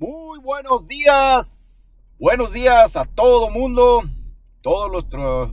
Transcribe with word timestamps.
Muy 0.00 0.38
buenos 0.38 0.88
días. 0.88 1.94
Buenos 2.18 2.54
días 2.54 2.96
a 2.96 3.04
todo 3.04 3.50
mundo, 3.50 4.00
todos 4.62 4.90
los 4.90 5.04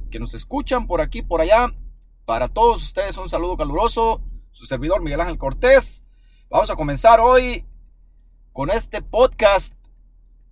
que 0.10 0.20
nos 0.20 0.34
escuchan 0.36 0.88
por 0.88 1.02
aquí, 1.02 1.22
por 1.22 1.42
allá. 1.42 1.68
Para 2.24 2.48
todos 2.48 2.82
ustedes 2.82 3.18
un 3.18 3.28
saludo 3.28 3.58
caluroso. 3.58 4.22
Su 4.54 4.66
servidor 4.66 5.02
Miguel 5.02 5.20
Ángel 5.20 5.38
Cortés. 5.38 6.02
Vamos 6.50 6.70
a 6.70 6.78
comenzar 6.78 7.20
hoy 7.20 7.66
con 8.54 8.70
este 8.72 9.02
podcast 9.02 9.76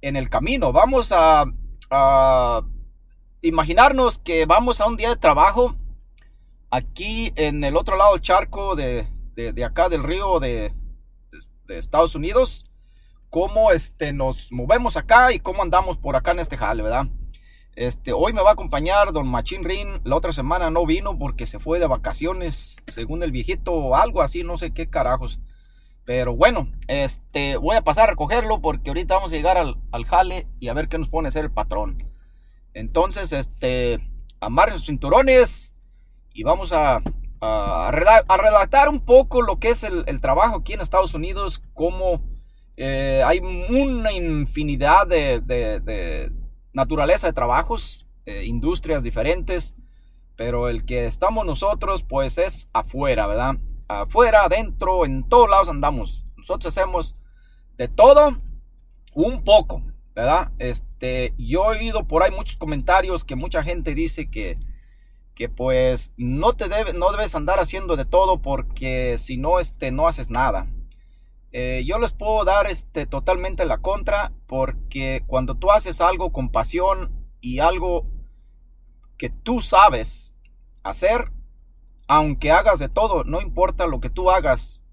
en 0.01 0.17
el 0.17 0.29
camino. 0.29 0.73
Vamos 0.73 1.13
a, 1.15 1.45
imaginarnos 3.39 4.19
que 4.19 4.45
vamos 4.45 4.81
a 4.81 4.87
un 4.87 4.97
día 4.97 5.07
de 5.07 5.15
trabajo 5.15 5.73
aquí 6.69 7.31
en 7.37 7.63
el 7.63 7.77
otro 7.77 7.95
lado 7.95 8.11
del 8.11 8.21
charco 8.21 8.75
de, 8.75 9.07
acá 9.65 9.87
del 9.87 10.03
río 10.03 10.41
de, 10.41 10.73
de 11.63 11.77
Estados 11.77 12.13
Unidos 12.13 12.69
cómo 13.35 13.71
este, 13.71 14.13
nos 14.13 14.49
movemos 14.53 14.95
acá 14.95 15.33
y 15.33 15.39
cómo 15.41 15.61
andamos 15.61 15.97
por 15.97 16.15
acá 16.15 16.31
en 16.31 16.39
este 16.39 16.55
jale, 16.55 16.81
¿verdad? 16.81 17.07
Este, 17.75 18.13
hoy 18.13 18.31
me 18.31 18.41
va 18.41 18.51
a 18.51 18.53
acompañar 18.53 19.11
don 19.11 19.27
Machín 19.27 19.65
Rin. 19.65 19.99
La 20.05 20.15
otra 20.15 20.31
semana 20.31 20.69
no 20.69 20.85
vino 20.85 21.19
porque 21.19 21.45
se 21.45 21.59
fue 21.59 21.77
de 21.77 21.85
vacaciones, 21.85 22.77
según 22.87 23.23
el 23.23 23.33
viejito, 23.33 23.73
o 23.73 23.97
algo 23.97 24.21
así, 24.21 24.45
no 24.45 24.57
sé 24.57 24.71
qué 24.71 24.87
carajos. 24.87 25.41
Pero 26.05 26.33
bueno, 26.33 26.71
este, 26.87 27.57
voy 27.57 27.75
a 27.75 27.81
pasar 27.81 28.05
a 28.07 28.11
recogerlo 28.11 28.61
porque 28.61 28.91
ahorita 28.91 29.15
vamos 29.15 29.33
a 29.33 29.35
llegar 29.35 29.57
al, 29.57 29.81
al 29.91 30.05
jale 30.05 30.47
y 30.61 30.69
a 30.69 30.73
ver 30.73 30.87
qué 30.87 30.97
nos 30.97 31.09
pone 31.09 31.27
a 31.27 31.29
hacer 31.29 31.43
el 31.43 31.51
patrón. 31.51 32.09
Entonces, 32.73 33.33
este, 33.33 33.99
amarren 34.39 34.77
sus 34.77 34.85
cinturones 34.85 35.75
y 36.33 36.43
vamos 36.43 36.71
a, 36.71 37.01
a, 37.41 37.91
redactar 37.91 38.87
un 38.87 39.01
poco 39.01 39.41
lo 39.41 39.59
que 39.59 39.71
es 39.71 39.83
el, 39.83 40.05
el 40.07 40.21
trabajo 40.21 40.55
aquí 40.55 40.71
en 40.71 40.79
Estados 40.79 41.13
Unidos, 41.13 41.61
cómo 41.73 42.33
eh, 42.77 43.23
hay 43.25 43.39
una 43.39 44.11
infinidad 44.11 45.07
de, 45.07 46.31
naturaleza 46.73 47.27
de 47.27 47.33
trabajos, 47.33 48.05
eh, 48.25 48.43
industrias 48.45 49.03
diferentes, 49.03 49.75
pero 50.35 50.67
el 50.67 50.85
que 50.85 51.05
estamos 51.05 51.45
nosotros 51.45 52.03
pues 52.03 52.37
es 52.37 52.69
afuera, 52.73 53.27
¿verdad? 53.27 53.55
Afuera, 53.87 54.43
adentro, 54.43 55.05
en 55.05 55.27
todos 55.27 55.49
lados 55.49 55.69
andamos. 55.69 56.25
Nosotros 56.35 56.75
hacemos 56.75 57.15
de 57.77 57.87
todo 57.87 58.35
un 59.13 59.43
poco, 59.43 59.81
¿verdad? 60.13 60.51
Este, 60.59 61.33
yo 61.37 61.73
he 61.73 61.79
oído 61.79 62.05
por 62.07 62.23
ahí 62.23 62.31
muchos 62.31 62.57
comentarios 62.57 63.23
que 63.23 63.35
mucha 63.35 63.63
gente 63.63 63.95
dice 63.95 64.29
que, 64.29 64.57
que 65.33 65.47
pues 65.47 66.13
no 66.17 66.53
te 66.53 66.67
debe, 66.67 66.93
no 66.93 67.11
debes 67.11 67.35
andar 67.35 67.59
haciendo 67.59 67.95
de 67.95 68.05
todo 68.05 68.41
porque 68.41 69.17
si 69.17 69.37
no, 69.37 69.59
este, 69.59 69.91
no 69.91 70.07
haces 70.07 70.29
nada. 70.29 70.67
Eh, 71.57 71.85
yo 71.85 71.99
les 71.99 72.11
puedo 72.11 72.43
dar 72.43 72.67
este, 72.67 73.05
totalmente 73.05 73.65
la 73.65 73.77
contra 73.77 74.33
porque 74.45 75.23
cuando 75.25 75.55
tú 75.55 75.71
haces 75.71 76.01
algo 76.01 76.33
con 76.33 76.49
pasión 76.49 77.29
y 77.39 77.59
algo 77.59 78.05
que 79.17 79.29
tú 79.29 79.61
sabes 79.61 80.35
hacer, 80.83 81.31
aunque 82.09 82.51
hagas 82.51 82.79
de 82.79 82.89
todo, 82.89 83.23
no 83.23 83.39
importa 83.39 83.87
lo 83.87 84.01
que 84.01 84.09
tú 84.09 84.31
hagas, 84.31 84.83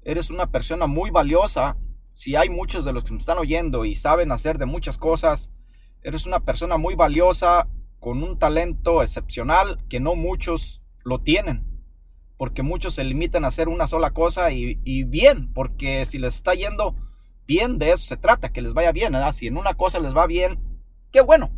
eres 0.00 0.30
una 0.30 0.50
persona 0.50 0.86
muy 0.86 1.10
valiosa. 1.10 1.76
Si 2.14 2.36
hay 2.36 2.48
muchos 2.48 2.86
de 2.86 2.94
los 2.94 3.04
que 3.04 3.12
me 3.12 3.18
están 3.18 3.36
oyendo 3.36 3.84
y 3.84 3.94
saben 3.94 4.32
hacer 4.32 4.56
de 4.56 4.64
muchas 4.64 4.96
cosas, 4.96 5.50
eres 6.02 6.24
una 6.24 6.40
persona 6.40 6.78
muy 6.78 6.94
valiosa 6.94 7.68
con 8.00 8.22
un 8.22 8.38
talento 8.38 9.02
excepcional 9.02 9.84
que 9.90 10.00
no 10.00 10.14
muchos 10.14 10.80
lo 11.04 11.20
tienen 11.20 11.67
porque 12.38 12.62
muchos 12.62 12.94
se 12.94 13.04
limitan 13.04 13.44
a 13.44 13.48
hacer 13.48 13.68
una 13.68 13.86
sola 13.86 14.12
cosa 14.12 14.50
y, 14.52 15.02
bien, 15.02 15.52
porque 15.52 16.04
si 16.04 16.18
les 16.18 16.36
está 16.36 16.54
yendo 16.54 16.94
bien, 17.46 17.78
de 17.78 17.90
eso 17.90 18.04
se 18.04 18.16
trata, 18.16 18.52
que 18.52 18.62
les 18.62 18.72
vaya 18.72 18.92
bien, 18.92 19.12
¿verdad? 19.12 19.32
Si 19.32 19.48
en 19.48 19.56
una 19.56 19.74
cosa 19.74 19.98
les 19.98 20.16
va 20.16 20.26
bien, 20.26 20.58
qué 21.10 21.20
bueno. 21.20 21.50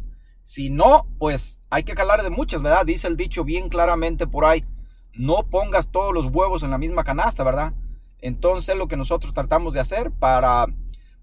Si 0.42 0.70
no, 0.70 1.06
pues 1.18 1.60
hay 1.68 1.84
que 1.84 1.94
calar 1.94 2.22
de 2.22 2.30
muchas, 2.30 2.62
¿verdad? 2.62 2.86
Dice 2.86 3.06
el 3.08 3.18
dicho 3.18 3.44
bien 3.44 3.68
claramente 3.68 4.26
por 4.26 4.46
ahí, 4.46 4.64
no 5.12 5.46
pongas 5.50 5.92
todos 5.92 6.14
los 6.14 6.26
huevos 6.26 6.62
en 6.62 6.70
la 6.70 6.78
misma 6.78 7.04
canasta, 7.04 7.44
¿verdad? 7.44 7.74
Entonces 8.18 8.74
lo 8.74 8.88
que 8.88 8.96
nosotros 8.96 9.34
tratamos 9.34 9.74
de 9.74 9.80
hacer 9.80 10.10
para 10.10 10.64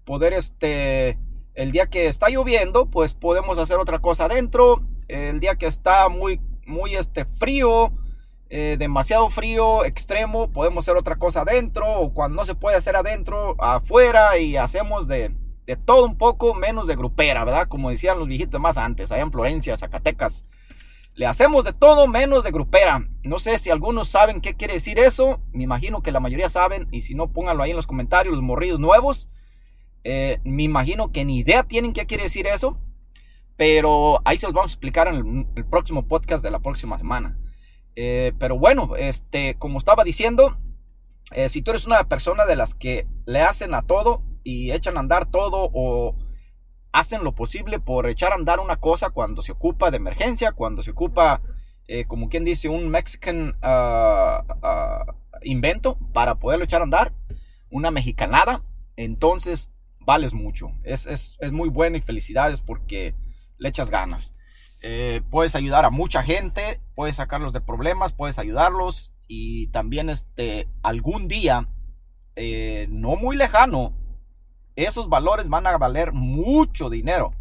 poder, 0.04 0.34
este, 0.34 1.18
el 1.54 1.72
día 1.72 1.86
que 1.86 2.06
está 2.06 2.28
lloviendo, 2.28 2.86
pues 2.86 3.14
podemos 3.14 3.58
hacer 3.58 3.78
otra 3.78 3.98
cosa 3.98 4.26
adentro, 4.26 4.80
el 5.08 5.40
día 5.40 5.56
que 5.56 5.66
está 5.66 6.08
muy, 6.08 6.40
muy, 6.64 6.94
este, 6.94 7.24
frío, 7.24 7.92
eh, 8.50 8.76
demasiado 8.78 9.28
frío 9.28 9.84
extremo, 9.84 10.50
podemos 10.50 10.84
hacer 10.84 10.96
otra 10.96 11.16
cosa 11.16 11.42
adentro 11.42 11.86
o 12.00 12.14
cuando 12.14 12.36
no 12.36 12.44
se 12.44 12.54
puede 12.54 12.76
hacer 12.76 12.96
adentro, 12.96 13.54
afuera 13.62 14.38
y 14.38 14.56
hacemos 14.56 15.06
de, 15.06 15.34
de 15.66 15.76
todo 15.76 16.06
un 16.06 16.16
poco 16.16 16.54
menos 16.54 16.86
de 16.86 16.96
grupera, 16.96 17.44
¿verdad? 17.44 17.68
Como 17.68 17.90
decían 17.90 18.18
los 18.18 18.26
viejitos 18.26 18.58
más 18.58 18.78
antes, 18.78 19.12
allá 19.12 19.22
en 19.22 19.32
Florencia, 19.32 19.76
Zacatecas. 19.76 20.46
Le 21.14 21.26
hacemos 21.26 21.64
de 21.64 21.72
todo 21.72 22.06
menos 22.06 22.44
de 22.44 22.52
grupera. 22.52 23.06
No 23.24 23.40
sé 23.40 23.58
si 23.58 23.70
algunos 23.70 24.08
saben 24.08 24.40
qué 24.40 24.54
quiere 24.54 24.74
decir 24.74 25.00
eso. 25.00 25.42
Me 25.52 25.64
imagino 25.64 26.00
que 26.00 26.12
la 26.12 26.20
mayoría 26.20 26.48
saben. 26.48 26.86
Y 26.92 27.02
si 27.02 27.16
no, 27.16 27.32
pónganlo 27.32 27.64
ahí 27.64 27.70
en 27.70 27.76
los 27.76 27.88
comentarios, 27.88 28.36
los 28.36 28.44
morridos 28.44 28.78
nuevos. 28.78 29.28
Eh, 30.04 30.38
me 30.44 30.62
imagino 30.62 31.10
que 31.10 31.24
ni 31.24 31.38
idea 31.38 31.64
tienen 31.64 31.92
qué 31.92 32.06
quiere 32.06 32.22
decir 32.22 32.46
eso. 32.46 32.78
Pero 33.56 34.20
ahí 34.24 34.38
se 34.38 34.46
los 34.46 34.54
vamos 34.54 34.70
a 34.70 34.74
explicar 34.74 35.08
en 35.08 35.48
el 35.56 35.66
próximo 35.66 36.06
podcast 36.06 36.44
de 36.44 36.52
la 36.52 36.60
próxima 36.60 36.96
semana. 36.98 37.36
Eh, 38.00 38.32
pero 38.38 38.56
bueno, 38.56 38.94
este, 38.94 39.56
como 39.56 39.76
estaba 39.76 40.04
diciendo, 40.04 40.56
eh, 41.32 41.48
si 41.48 41.62
tú 41.62 41.72
eres 41.72 41.84
una 41.84 42.04
persona 42.04 42.46
de 42.46 42.54
las 42.54 42.72
que 42.72 43.08
le 43.26 43.40
hacen 43.40 43.74
a 43.74 43.82
todo 43.82 44.22
y 44.44 44.70
echan 44.70 44.96
a 44.96 45.00
andar 45.00 45.26
todo 45.26 45.68
o 45.74 46.14
hacen 46.92 47.24
lo 47.24 47.34
posible 47.34 47.80
por 47.80 48.08
echar 48.08 48.30
a 48.30 48.36
andar 48.36 48.60
una 48.60 48.76
cosa 48.76 49.10
cuando 49.10 49.42
se 49.42 49.50
ocupa 49.50 49.90
de 49.90 49.96
emergencia, 49.96 50.52
cuando 50.52 50.84
se 50.84 50.92
ocupa, 50.92 51.42
eh, 51.88 52.04
como 52.04 52.28
quien 52.28 52.44
dice, 52.44 52.68
un 52.68 52.88
Mexican 52.88 53.56
ah, 53.62 54.44
ah, 54.62 55.04
invento 55.42 55.98
para 56.12 56.36
poderlo 56.36 56.66
echar 56.66 56.82
a 56.82 56.84
andar, 56.84 57.12
una 57.68 57.90
mexicanada, 57.90 58.62
entonces 58.94 59.72
vales 59.98 60.32
mucho. 60.32 60.70
Es, 60.84 61.04
es, 61.06 61.36
es 61.40 61.50
muy 61.50 61.68
bueno 61.68 61.96
y 61.96 62.00
felicidades 62.00 62.60
porque 62.60 63.16
le 63.56 63.68
echas 63.68 63.90
ganas. 63.90 64.36
Eh, 64.82 65.22
puedes 65.30 65.56
ayudar 65.56 65.84
a 65.84 65.90
mucha 65.90 66.22
gente, 66.22 66.80
puedes 66.94 67.16
sacarlos 67.16 67.52
de 67.52 67.60
problemas, 67.60 68.12
puedes 68.12 68.38
ayudarlos 68.38 69.12
y 69.26 69.66
también 69.68 70.08
este, 70.08 70.68
algún 70.82 71.26
día, 71.26 71.68
eh, 72.36 72.86
no 72.88 73.16
muy 73.16 73.36
lejano, 73.36 73.92
esos 74.76 75.08
valores 75.08 75.48
van 75.48 75.66
a 75.66 75.76
valer 75.76 76.12
mucho 76.12 76.90
dinero. 76.90 77.32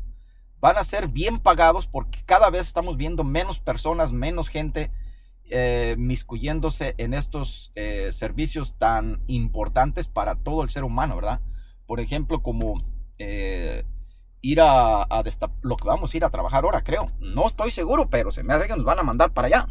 Van 0.59 0.77
a 0.77 0.83
ser 0.83 1.07
bien 1.07 1.37
pagados 1.37 1.85
porque 1.85 2.19
cada 2.25 2.49
vez 2.49 2.65
estamos 2.65 2.97
viendo 2.97 3.23
menos 3.23 3.59
personas, 3.59 4.11
menos 4.11 4.49
gente 4.49 4.89
eh, 5.43 5.95
miscuyéndose 5.99 6.95
en 6.97 7.13
estos 7.13 7.71
servicios 8.11 8.73
tan 8.79 9.21
importantes 9.27 10.07
para 10.07 10.33
todo 10.35 10.63
el 10.63 10.71
ser 10.71 10.83
humano, 10.83 11.15
¿verdad? 11.15 11.41
Por 11.85 11.99
ejemplo, 11.99 12.41
como 12.41 12.83
ir 14.51 14.61
a, 14.61 15.07
lo 15.61 15.75
que 15.75 15.87
vamos 15.87 16.13
a 16.13 16.17
ir 16.17 16.23
a 16.23 16.29
trabajar 16.29 16.63
ahora, 16.63 16.83
creo. 16.83 17.11
No 17.19 17.45
estoy 17.45 17.71
seguro, 17.71 18.09
pero 18.09 18.31
se 18.31 18.43
me 18.43 18.53
hace 18.53 18.67
que 18.67 18.75
nos 18.75 18.85
van 18.85 18.99
a 18.99 19.03
mandar 19.03 19.33
para 19.33 19.47
allá. 19.47 19.67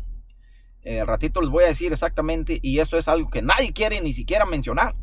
Eh, 0.82 1.04
ratito 1.04 1.40
les 1.40 1.50
voy 1.50 1.64
a 1.64 1.68
decir 1.68 1.92
exactamente, 1.92 2.60
y 2.62 2.78
eso 2.78 2.98
es 2.98 3.08
algo 3.08 3.30
que 3.30 3.42
nadie 3.42 3.72
quiere 3.72 4.00
ni 4.02 4.12
siquiera 4.12 4.44
mencionar. 4.44 4.94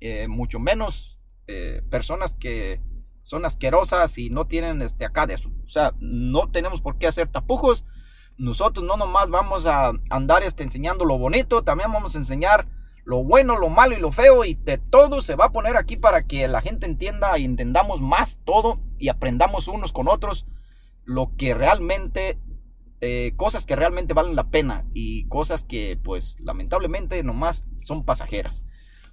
Eh, 0.00 0.28
mucho 0.28 0.58
menos 0.58 1.18
eh, 1.46 1.82
personas 1.90 2.34
que 2.34 2.80
son 3.22 3.46
asquerosas 3.46 4.18
y 4.18 4.28
no 4.28 4.46
tienen 4.46 4.82
este 4.82 5.06
acá 5.06 5.26
de 5.26 5.34
eso. 5.34 5.50
O 5.64 5.70
sea, 5.70 5.94
no 5.98 6.46
tenemos 6.46 6.82
por 6.82 6.98
qué 6.98 7.06
hacer 7.06 7.28
tapujos. 7.28 7.86
Nosotros 8.36 8.84
no 8.84 8.98
nomás 8.98 9.30
vamos 9.30 9.64
a 9.64 9.92
andar 10.10 10.42
este, 10.42 10.64
enseñando 10.64 11.06
lo 11.06 11.16
bonito, 11.16 11.62
también 11.62 11.90
vamos 11.90 12.14
a 12.14 12.18
enseñar 12.18 12.66
lo 13.04 13.22
bueno, 13.22 13.58
lo 13.58 13.68
malo 13.68 13.94
y 13.94 14.00
lo 14.00 14.12
feo 14.12 14.44
y 14.44 14.54
de 14.54 14.78
todo 14.78 15.20
se 15.20 15.36
va 15.36 15.46
a 15.46 15.52
poner 15.52 15.76
aquí 15.76 15.96
para 15.96 16.26
que 16.26 16.48
la 16.48 16.62
gente 16.62 16.86
entienda 16.86 17.36
y 17.38 17.44
entendamos 17.44 18.00
más 18.00 18.40
todo 18.44 18.80
y 18.98 19.08
aprendamos 19.08 19.68
unos 19.68 19.92
con 19.92 20.08
otros 20.08 20.46
lo 21.04 21.32
que 21.36 21.52
realmente, 21.52 22.38
eh, 23.02 23.34
cosas 23.36 23.66
que 23.66 23.76
realmente 23.76 24.14
valen 24.14 24.36
la 24.36 24.48
pena 24.48 24.86
y 24.94 25.26
cosas 25.28 25.64
que 25.64 25.98
pues 26.02 26.36
lamentablemente 26.40 27.22
nomás 27.22 27.64
son 27.82 28.04
pasajeras. 28.04 28.62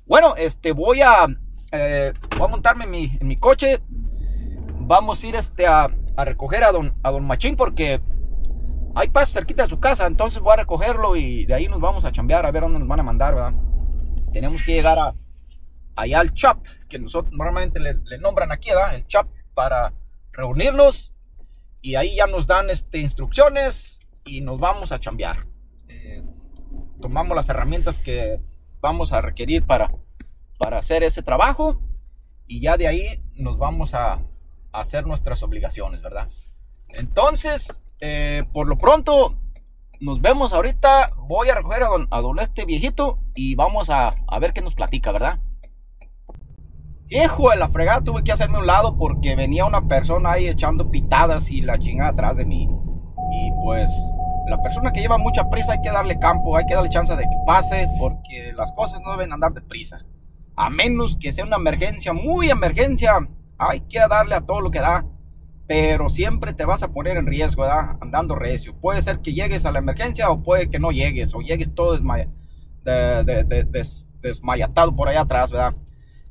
Bueno, 0.06 0.36
este 0.38 0.72
voy 0.72 1.02
a, 1.02 1.28
eh, 1.74 2.14
voy 2.38 2.48
a 2.48 2.52
montarme 2.52 2.86
en 2.86 2.92
mi, 2.92 3.18
en 3.20 3.28
mi, 3.28 3.36
coche, 3.36 3.82
vamos 4.80 5.22
a 5.22 5.28
ir 5.28 5.36
este, 5.36 5.68
a, 5.68 5.90
a 6.16 6.26
recoger 6.26 6.64
a 6.64 6.72
don, 6.72 6.96
a 7.04 7.12
don 7.12 7.26
Machín 7.26 7.58
porque 7.58 8.02
hay 8.96 9.10
pasos 9.10 9.34
cerquita 9.34 9.64
de 9.64 9.70
su 9.70 9.82
casa, 9.82 10.08
entonces 10.08 10.42
voy 10.42 10.54
a 10.54 10.58
recogerlo 10.58 11.18
y 11.18 11.46
de 11.46 11.54
ahí 11.54 11.68
nos 11.68 11.82
vamos 11.82 12.06
a 12.06 12.12
chambear 12.14 12.46
a 12.46 12.52
ver 12.52 12.64
dónde 12.64 12.80
nos 12.80 12.88
van 12.88 13.02
a 13.02 13.04
mandar, 13.04 13.36
¿verdad? 13.36 13.54
Tenemos 14.32 14.64
que 14.64 14.74
llegar 14.74 15.00
a, 15.00 15.14
allá 15.96 16.20
al 16.20 16.34
CHAP, 16.34 16.66
que 16.90 17.00
nosotros 17.00 17.34
normalmente 17.34 17.80
le, 17.80 18.18
nombran 18.20 18.52
aquí, 18.52 18.70
¿verdad? 18.70 18.96
El 18.96 19.08
CHAP 19.08 19.28
para 19.54 19.94
reunirnos 20.32 21.14
y 21.82 21.96
ahí 21.96 22.16
ya 22.16 22.28
nos 22.28 22.48
dan 22.48 22.70
este, 22.70 23.00
instrucciones 23.00 24.02
y 24.24 24.42
nos 24.42 24.60
vamos 24.60 24.92
a 24.92 25.00
chambear. 25.00 25.46
Eh, 25.88 26.24
tomamos 27.02 27.36
las 27.36 27.50
herramientas 27.50 27.98
que 27.98 28.40
vamos 28.80 29.14
a 29.14 29.22
requerir 29.22 29.66
para, 29.66 29.92
para 30.58 30.78
hacer 30.78 31.04
ese 31.04 31.24
trabajo 31.24 31.82
y 32.48 32.62
ya 32.62 32.78
de 32.78 32.88
ahí 32.88 33.24
nos 33.36 33.58
vamos 33.58 33.94
a, 33.94 34.20
hacer 34.74 35.06
nuestras 35.06 35.44
obligaciones, 35.44 36.02
¿verdad? 36.02 36.30
Entonces, 36.88 37.82
eh, 38.00 38.46
por 38.54 38.70
lo 38.70 38.78
pronto, 38.78 39.38
nos 40.02 40.20
vemos 40.20 40.52
ahorita. 40.52 41.12
Voy 41.28 41.50
a 41.50 41.56
recoger 41.56 41.84
a 41.84 41.88
don, 41.88 42.08
a 42.10 42.22
don 42.22 42.40
este 42.40 42.66
viejito 42.66 43.20
y 43.36 43.56
vamos 43.56 43.90
a, 43.90 44.16
a 44.28 44.40
ver 44.40 44.52
qué 44.52 44.62
nos 44.62 44.76
platica, 44.76 45.12
¿verdad? 45.12 45.40
Hijo 47.08 47.52
de 47.52 47.58
la 47.58 47.70
fregada, 47.70 48.02
tuve 48.02 48.24
que 48.24 48.32
hacerme 48.32 48.58
un 48.58 48.68
lado 48.68 48.98
porque 48.98 49.36
venía 49.36 49.66
una 49.66 49.88
persona 49.88 50.34
ahí 50.34 50.48
echando 50.48 50.90
pitadas 50.90 51.52
y 51.52 51.62
la 51.62 51.78
chingada 51.78 52.12
atrás 52.12 52.38
de 52.38 52.46
mí. 52.46 52.64
Y 52.64 53.52
pues 53.64 53.92
la 54.48 54.62
persona 54.62 54.92
que 54.92 55.02
lleva 55.02 55.18
mucha 55.18 55.50
prisa 55.50 55.74
hay 55.74 55.82
que 55.82 55.92
darle 55.92 56.20
campo, 56.20 56.58
hay 56.58 56.66
que 56.66 56.74
darle 56.74 56.90
chance 56.90 57.16
de 57.16 57.24
que 57.24 57.38
pase 57.46 57.88
porque 58.00 58.54
las 58.56 58.72
cosas 58.74 59.02
no 59.02 59.12
deben 59.12 59.32
andar 59.32 59.54
deprisa. 59.54 60.00
A 60.56 60.70
menos 60.70 61.16
que 61.16 61.32
sea 61.32 61.46
una 61.46 61.58
emergencia, 61.58 62.12
muy 62.14 62.50
emergencia, 62.50 63.14
hay 63.58 63.82
que 63.82 64.00
darle 64.00 64.36
a 64.36 64.42
todo 64.42 64.62
lo 64.62 64.72
que 64.72 64.80
da. 64.80 65.06
Pero 65.72 66.10
siempre 66.10 66.54
te 66.54 66.66
vas 66.66 66.84
a 66.84 66.90
poner 66.90 67.16
en 67.16 67.26
riesgo, 67.26 67.62
¿verdad? 67.62 67.96
Andando 68.02 68.36
recio. 68.36 68.76
Puede 68.76 69.02
ser 69.02 69.20
que 69.20 69.32
llegues 69.32 69.66
a 69.66 69.72
la 69.72 69.80
emergencia 69.80 70.30
o 70.30 70.44
puede 70.44 70.70
que 70.70 70.80
no 70.80 70.92
llegues, 70.92 71.34
o 71.34 71.40
llegues 71.40 71.74
todo 71.74 71.98
desmayatado 74.22 74.94
por 74.94 75.08
allá 75.08 75.22
atrás, 75.22 75.50
¿verdad? 75.50 75.74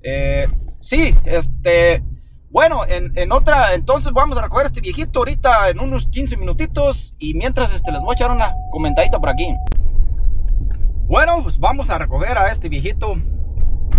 Eh, 0.03 0.47
sí, 0.81 1.15
este, 1.25 2.03
bueno, 2.51 2.83
en, 2.87 3.33
otra, 3.33 3.73
entonces 3.73 4.13
vamos 4.13 4.37
a 4.37 4.43
recoger 4.43 4.67
a 4.67 4.69
este 4.69 4.83
viejito 4.83 5.21
ahorita 5.21 5.71
en 5.71 5.81
unos 5.81 6.07
15 6.09 6.37
minutitos 6.37 7.15
y 7.19 7.33
mientras 7.33 7.73
este, 7.73 7.93
les 7.93 8.03
voy 8.03 8.11
a 8.11 8.17
echar 8.17 8.31
una 8.31 8.53
comentadita 8.71 9.19
por 9.19 9.31
aquí. 9.31 9.57
Bueno, 11.07 11.43
pues 11.43 11.59
vamos 11.59 11.89
a 11.89 11.97
recoger 11.97 12.37
a 12.37 12.53
este 12.53 12.69
viejito 12.69 13.15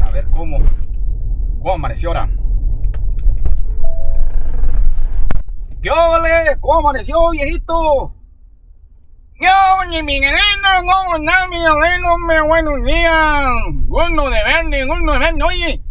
a 0.04 0.12
ver 0.12 0.28
cómo, 0.28 0.60
cómo 1.58 1.74
amaneció 1.74 2.10
ahora. 2.10 2.30
¿Qué 5.82 5.90
vale? 5.90 6.58
¿Cómo 6.60 6.90
amaneció, 6.90 7.32
viejito? 7.32 8.14
Yo, 9.40 9.86
ni 9.90 10.04
Miguelino, 10.04 10.70
¿cómo 10.82 11.16
está 11.16 11.48
Miguelino? 11.48 12.18
Me 12.20 12.40
buenos 12.42 12.86
días. 12.86 13.50
Uno 13.88 14.30
de 14.30 14.44
verde, 14.44 14.86
uno 14.86 15.14
de 15.14 15.20
verde. 15.20 15.44
Oye, 15.44 15.82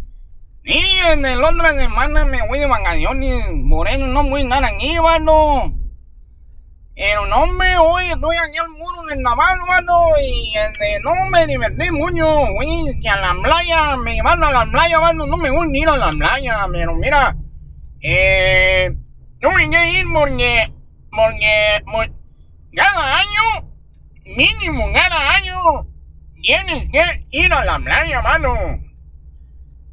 y 0.63 0.79
en 1.11 1.25
el 1.25 1.43
otro 1.43 1.67
semana 1.71 2.23
me 2.23 2.47
voy 2.47 2.59
de 2.59 2.67
vacaciones. 2.67 3.47
Moreno, 3.51 4.07
no 4.07 4.23
muy 4.23 4.45
nada 4.45 4.67
aquí, 4.67 4.97
mano. 4.97 5.73
Pero 6.95 7.25
no 7.25 7.47
me 7.47 7.77
hoy 7.77 8.11
estoy 8.11 8.37
aquí 8.37 8.59
al 8.59 8.69
muro 8.69 9.03
del 9.09 9.21
naval, 9.21 9.59
mano. 9.67 9.93
Y 10.21 10.53
este, 10.55 11.01
no 11.01 11.11
me 11.31 11.47
divertí 11.47 11.91
mucho. 11.91 12.45
Fui 12.55 13.07
a 13.09 13.15
la 13.17 13.35
playa, 13.43 13.97
me 13.97 14.13
llevaron 14.13 14.45
a 14.45 14.51
la 14.51 14.71
playa, 14.71 15.01
mano. 15.01 15.25
No 15.25 15.35
me 15.35 15.51
voy 15.51 15.67
a 15.67 15.81
ir 15.81 15.89
a 15.89 15.97
la 15.97 16.09
playa, 16.11 16.65
pero 16.71 16.93
mira. 16.95 17.35
Eh, 17.99 18.95
no 19.41 19.49
cada 22.73 23.17
año, 23.17 23.71
mínimo 24.37 24.91
cada 24.93 25.35
año, 25.35 25.87
tienes 26.41 26.89
que 26.91 27.25
ir 27.31 27.53
a 27.53 27.65
la 27.65 27.79
playa, 27.79 28.21
mano. 28.21 28.55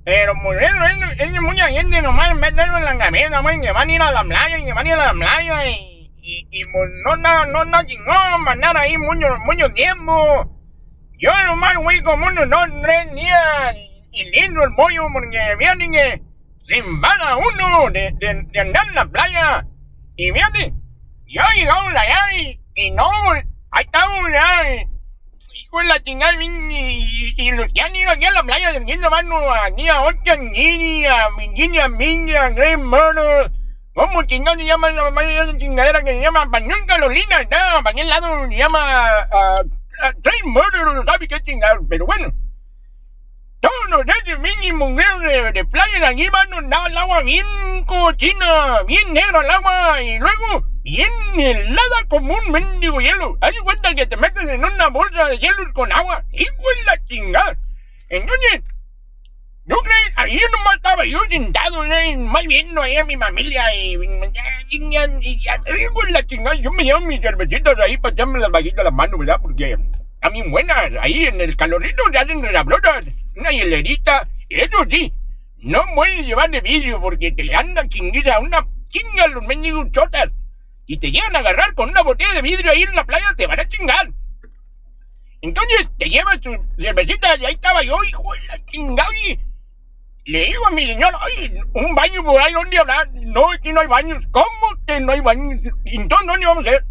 Pero 0.05 0.35
muy 0.37 0.57
bien, 0.57 0.73
es 1.19 1.43
mucha 1.43 1.69
gente 1.69 2.01
nomás 2.01 2.35
meterlo 2.35 2.79
en 2.79 2.85
la 2.85 2.99
cabeza, 2.99 3.43
man, 3.43 3.61
que 3.61 3.73
van 3.73 3.91
a 3.91 3.93
ir 3.93 4.01
a 4.01 4.13
la 4.13 4.25
playa, 4.25 4.65
que 4.65 4.73
van 4.73 4.87
a 4.87 4.89
ir 4.89 4.95
a 4.95 5.07
la 5.07 5.13
playa 5.13 5.69
y, 5.69 6.13
y, 6.23 6.49
y 6.51 6.65
pues, 6.65 6.91
no 7.05 7.17
no, 7.17 7.47
no, 7.47 7.65
no 7.65 7.83
chingón, 7.83 8.43
mandar 8.43 8.77
ahí 8.77 8.97
mucho, 8.97 9.37
mucho 9.45 9.71
tiempo. 9.73 10.59
Yo 11.19 11.33
nomás 11.47 11.77
voy 11.77 12.01
como 12.03 12.27
unos 12.27 12.49
dos, 12.49 12.69
tres 12.81 13.13
días 13.13 13.75
y, 14.13 14.31
lindo 14.31 14.63
el 14.63 14.75
pollo 14.75 15.09
porque 15.13 15.57
vienen 15.59 15.93
que 15.93 16.23
se 16.69 16.81
a 16.81 17.37
uno 17.37 17.91
de, 17.91 18.13
de, 18.19 18.43
de, 18.53 18.61
andar 18.61 18.87
en 18.89 18.95
la 18.95 19.07
playa. 19.07 19.67
Y 20.17 20.31
fíjate, 20.31 20.75
yo 21.27 21.43
llegamos 21.57 21.95
allá 21.95 22.33
y, 22.37 22.61
y 22.75 22.91
no, 22.91 23.09
ahí 23.71 23.85
estamos 23.85 24.27
allá 24.27 24.87
hijo 25.55 25.79
de 25.81 25.85
la 25.87 26.03
chingada, 26.03 26.33
y, 26.43 27.35
y, 27.37 27.53
los 27.53 27.73
que 27.73 27.81
han 27.81 27.97
ido 27.97 28.11
aquí 28.11 28.25
a 28.27 28.31
la 28.33 28.43
playa 28.43 28.79
viendo 28.81 29.11
mano 29.11 29.53
aquí 29.53 29.89
a 29.89 30.03
Ocean 30.03 30.55
City, 30.55 31.07
a 31.07 31.31
Virginia 31.39 31.89
Beach, 31.89 32.37
a 32.37 32.51
Great 32.51 32.79
Murder. 32.79 33.51
¿Cómo 33.95 34.23
chingados 34.25 34.61
se 34.61 34.67
llama 34.67 34.91
la 34.91 35.59
chingadera 35.59 36.03
que 36.03 36.13
se 36.13 36.21
llama 36.21 36.51
Pañón 36.51 36.87
Carolina? 36.87 37.43
No, 37.43 37.83
para 37.83 37.91
aquel 37.91 38.09
lado 38.09 38.47
se 38.49 38.57
llama 38.57 39.27
uh, 39.33 39.69
Great 40.23 40.45
Murder, 40.45 40.95
no 40.95 41.05
sabe 41.05 41.27
qué 41.27 41.41
chingados, 41.41 41.85
pero 41.89 42.07
bueno. 42.07 42.33
Todos 43.61 43.91
los 43.91 44.07
días 44.07 44.39
mínimo 44.39 44.89
de, 44.95 45.53
de 45.53 45.65
playa 45.65 45.99
de 45.99 46.07
aquí, 46.07 46.31
mano, 46.31 46.59
andaba 46.59 46.87
el 46.87 46.97
agua 46.97 47.23
bien 47.23 47.47
cochina, 47.87 48.83
bien 48.87 49.13
negra 49.13 49.41
el 49.41 49.51
agua, 49.51 50.03
y 50.03 50.19
luego 50.19 50.65
bien 50.83 51.11
helada 51.37 52.05
como 52.09 52.35
un 52.35 52.53
mendigo 52.53 53.01
hielo. 53.01 53.37
Haz 53.41 53.55
cuenta 53.65 53.95
que 53.95 54.07
te 54.07 54.17
metes 54.17 54.49
en 54.49 54.65
una 54.65 54.89
bolsa 54.89 55.27
de 55.27 55.39
hielo 55.39 55.73
con 55.73 55.93
agua. 55.93 56.25
Hijo 56.33 56.55
de 56.77 56.85
la 56.85 57.05
chingada. 57.05 57.59
Entonces, 58.09 58.63
¿no 59.65 59.77
crees? 59.79 60.13
Ahí 60.17 60.41
nomás 60.53 60.77
estaba 60.77 61.05
yo 61.05 61.19
sentado, 61.29 61.85
¿eh? 61.85 62.17
más 62.17 62.45
viendo 62.47 62.81
ahí 62.81 62.97
a 62.97 63.05
mi 63.05 63.17
familia 63.17 63.75
y... 63.75 63.97
y, 64.71 65.39
hijo 65.81 66.05
de 66.05 66.11
la 66.13 66.25
chingada. 66.25 66.55
Yo 66.57 66.71
me 66.71 66.85
llevo 66.85 67.01
mis 67.01 67.21
cervecitas 67.21 67.79
ahí 67.81 67.99
para 67.99 68.15
echarme 68.15 68.39
las 68.39 68.51
vaguitas 68.51 68.81
a 68.81 68.85
las 68.85 68.93
manos, 68.93 69.19
¿verdad? 69.19 69.41
Porque 69.43 69.77
mí 70.31 70.43
buenas. 70.49 70.93
Ahí 71.01 71.27
en 71.27 71.41
el 71.41 71.57
calorito 71.57 72.03
se 72.11 72.19
hacen 72.19 72.43
resablotas. 72.43 73.05
Una 73.37 73.51
hielerita. 73.51 74.29
Eso 74.49 74.79
sí, 74.91 75.13
no 75.59 75.83
puedes 75.95 76.27
llevar 76.27 76.51
de 76.51 76.61
vidrio 76.61 77.01
porque 77.01 77.33
te 77.33 77.45
le 77.45 77.55
anda 77.55 77.89
chinguiza 77.89 78.39
una 78.39 78.67
chinga 78.89 79.27
los 79.29 79.45
mendigos 79.45 79.91
chotas 79.93 80.31
y 80.87 80.99
te 80.99 81.11
llegan 81.11 81.37
a 81.37 81.41
agarrar 81.41 81.75
con 81.75 81.91
una 81.91 82.03
botella 82.03 82.33
de 82.33 82.43
vidrio 82.43 82.73
ahí 82.73 82.83
en 82.83 82.95
la 82.95 83.05
playa, 83.05 83.35
te 83.37 83.47
van 83.47 83.61
a 83.61 83.69
chingar. 83.69 84.09
Entonces 85.43 85.91
te 85.99 86.09
llevas 86.09 86.41
tu 86.41 86.51
cervecita 86.79 87.37
y 87.37 87.45
ahí 87.45 87.55
estaba 87.55 87.83
yo, 87.83 88.03
hijo 88.05 88.23
de 88.33 88.47
la 88.47 88.65
chingada. 88.65 89.09
Le 90.25 90.45
digo 90.45 90.67
a 90.67 90.71
mi 90.71 90.87
señor, 90.87 91.13
ay, 91.21 91.61
un 91.75 91.95
baño 91.95 92.25
por 92.25 92.41
ahí, 92.41 92.53
¿dónde 92.53 92.79
habrá? 92.79 93.09
No, 93.13 93.51
aquí 93.51 93.73
no 93.73 93.81
hay 93.81 93.87
baños. 93.87 94.25
¿Cómo 94.31 94.47
que 94.87 95.01
no 95.01 95.13
hay 95.13 95.21
baños? 95.21 95.61
Entonces, 95.85 96.27
¿dónde 96.27 96.47
vamos 96.47 96.67
a 96.67 96.69
hacer? 96.69 96.85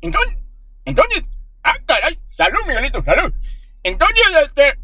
Entonces, 0.00 0.36
entonces, 0.84 1.24
ah, 1.64 1.76
caray, 1.86 2.18
salud, 2.36 2.60
Miguelito, 2.66 3.02
salud. 3.04 3.32
Entonces, 3.82 4.24
este, 4.44 4.78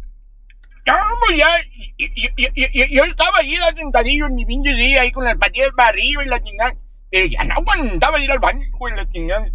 ya, 0.85 1.57
y, 1.97 2.95
yo 2.95 3.05
estaba 3.05 3.39
ahí 3.39 3.57
sentadillo 3.77 4.27
en 4.27 4.35
mi 4.35 4.45
pinche 4.45 4.75
silla 4.75 5.03
ahí 5.03 5.13
con 5.13 5.25
las 5.25 5.37
patillas 5.37 5.71
para 5.77 5.89
arriba 5.89 6.25
y 6.25 6.29
la 6.29 6.43
chingada. 6.43 6.75
Pero 7.11 7.27
ya 7.27 7.45
no 7.45 7.55
aguantaba 7.55 8.21
ir 8.21 8.31
al 8.31 8.39
baño, 8.39 8.63
hijo 8.67 8.89
de 8.89 8.97
la 8.97 9.09
chingada. 9.09 9.47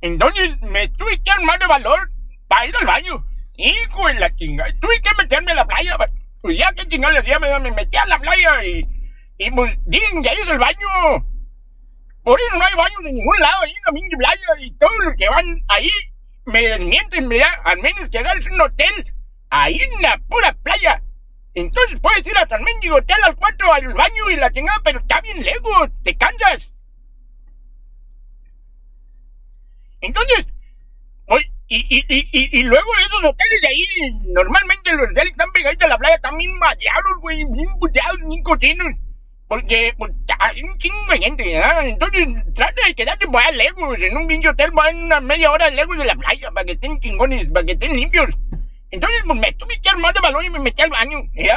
Entonces 0.00 0.60
me 0.62 0.88
tuve 0.88 1.20
que 1.22 1.30
armar 1.30 1.58
de 1.58 1.66
valor 1.66 2.10
para 2.48 2.66
ir 2.66 2.76
al 2.76 2.86
baño. 2.86 3.24
Hijo 3.56 4.08
de 4.08 4.14
la 4.14 4.34
chingada. 4.34 4.72
Tuve 4.80 5.00
que 5.02 5.10
meterme 5.18 5.52
a 5.52 5.56
la 5.56 5.66
playa. 5.66 5.96
Pues 6.40 6.56
ya 6.56 6.72
que 6.72 6.88
chingada 6.88 7.12
le 7.12 7.20
hacía, 7.20 7.38
me, 7.38 7.70
metí 7.70 7.96
a 7.96 8.06
la 8.06 8.18
playa 8.18 8.64
y, 8.64 8.86
y 9.38 9.50
pues 9.50 9.78
que 9.86 10.28
ahí 10.28 10.38
es 10.42 10.50
el 10.50 10.58
baño. 10.58 11.26
Por 12.22 12.40
eso 12.40 12.56
no 12.56 12.64
hay 12.64 12.74
baños 12.74 13.00
en 13.04 13.14
ningún 13.16 13.38
lado 13.40 13.62
ahí 13.62 13.72
en 13.72 13.82
la 13.84 13.92
pinche 13.92 14.16
playa 14.16 14.46
y 14.58 14.70
todos 14.72 14.92
los 15.04 15.14
que 15.16 15.28
van 15.28 15.44
ahí 15.68 15.90
me 16.44 16.62
desmienten, 16.62 17.28
mira, 17.28 17.48
al 17.64 17.78
menos 17.78 18.10
llegar 18.10 18.36
a 18.36 18.52
un 18.52 18.60
hotel 18.60 19.14
ahí 19.50 19.80
en 19.80 20.02
la 20.02 20.18
pura 20.28 20.52
playa. 20.62 21.02
Entonces 21.54 22.00
puedes 22.00 22.26
ir 22.26 22.36
hasta 22.36 22.56
el 22.56 22.62
mendigo 22.62 22.96
hotel 22.96 23.22
al 23.24 23.36
cuarto, 23.36 23.72
al 23.72 23.92
baño 23.92 24.30
y 24.30 24.36
la 24.36 24.50
chingada, 24.52 24.80
pero 24.82 25.00
está 25.00 25.20
bien 25.20 25.42
lejos, 25.42 25.90
te 26.02 26.16
cansas. 26.16 26.70
Entonces, 30.00 30.46
y, 31.68 31.86
y, 31.88 32.04
y, 32.08 32.58
y, 32.58 32.62
luego 32.64 32.86
esos 32.98 33.24
hoteles 33.24 33.60
de 33.62 33.68
ahí, 33.68 33.86
normalmente 34.34 34.92
los 34.92 35.10
hoteles 35.10 35.30
están 35.30 35.50
pegaditos 35.52 35.86
a 35.86 35.88
la 35.88 35.96
playa, 35.98 36.16
están 36.16 36.36
bien 36.36 36.54
mallados, 36.58 37.16
güey, 37.20 37.44
bien 37.46 37.78
puteados, 37.78 38.18
bien 38.28 38.42
cochinos. 38.42 38.94
Porque, 39.52 39.92
pues, 39.98 40.10
hay 40.38 40.62
un 40.62 40.78
chingo 40.78 40.96
de 41.10 41.18
gente, 41.18 41.52
¿verdad? 41.52 41.86
Entonces, 41.86 42.26
trata 42.54 42.86
de 42.86 42.94
quedarte 42.94 43.26
allá 43.30 43.50
lejos, 43.50 43.98
en 43.98 44.16
un 44.16 44.26
pinche 44.26 44.48
hotel, 44.48 44.70
va 44.70 44.88
una 44.88 45.20
media 45.20 45.50
hora 45.50 45.68
lejos 45.68 45.98
de 45.98 46.06
la 46.06 46.14
playa, 46.14 46.50
para 46.52 46.64
que 46.64 46.72
estén 46.72 46.98
chingones, 47.00 47.52
para 47.52 47.66
que 47.66 47.72
estén 47.72 47.94
limpios. 47.94 48.30
Entonces, 48.90 49.20
pues 49.26 49.38
me 49.38 49.52
tuve 49.52 49.78
que 49.78 49.90
armar 49.90 50.14
de 50.14 50.20
balón 50.20 50.46
y 50.46 50.48
me 50.48 50.58
metí 50.58 50.80
al 50.80 50.88
baño. 50.88 51.24
Y 51.34 51.50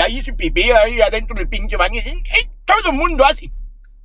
ahí 0.00 0.16
hice 0.16 0.32
pipí 0.32 0.70
ahí 0.70 0.98
adentro 1.02 1.36
del 1.36 1.46
pinche 1.46 1.76
baño. 1.76 2.00
Y 2.02 2.22
todo 2.64 2.90
el 2.90 2.96
mundo 2.96 3.22
así. 3.22 3.52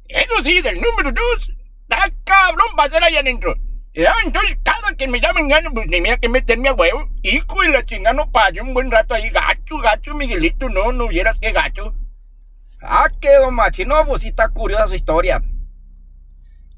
Eso 0.09 0.43
sí, 0.43 0.59
del 0.59 0.81
número 0.81 1.13
dos, 1.13 1.49
está 1.83 2.03
cabrón 2.25 2.67
ser 2.91 3.01
ahí 3.01 3.15
adentro. 3.15 3.55
Entonces, 3.93 4.57
cada 4.61 4.93
que 4.97 5.07
me 5.07 5.21
llamen 5.21 5.47
ganas, 5.47 5.71
pues 5.73 5.89
tenía 5.89 6.17
que 6.17 6.27
meterme 6.27 6.67
a 6.67 6.73
huevo. 6.73 7.07
Hijo 7.23 7.61
de 7.61 7.69
la 7.69 7.85
chingada, 7.85 8.13
no 8.13 8.29
pasé 8.29 8.59
un 8.59 8.73
buen 8.73 8.91
rato 8.91 9.13
ahí. 9.13 9.29
Gacho, 9.29 9.77
gacho, 9.77 10.15
Miguelito, 10.15 10.67
no, 10.67 10.91
no 10.91 11.07
vieras 11.07 11.37
qué 11.39 11.53
gacho. 11.53 11.95
Ah, 12.81 13.09
qué 13.19 13.35
don 13.35 13.55
machino, 13.55 14.05
pues 14.05 14.21
sí 14.21 14.29
está 14.29 14.49
curiosa 14.49 14.87
su 14.87 14.95
historia. 14.95 15.43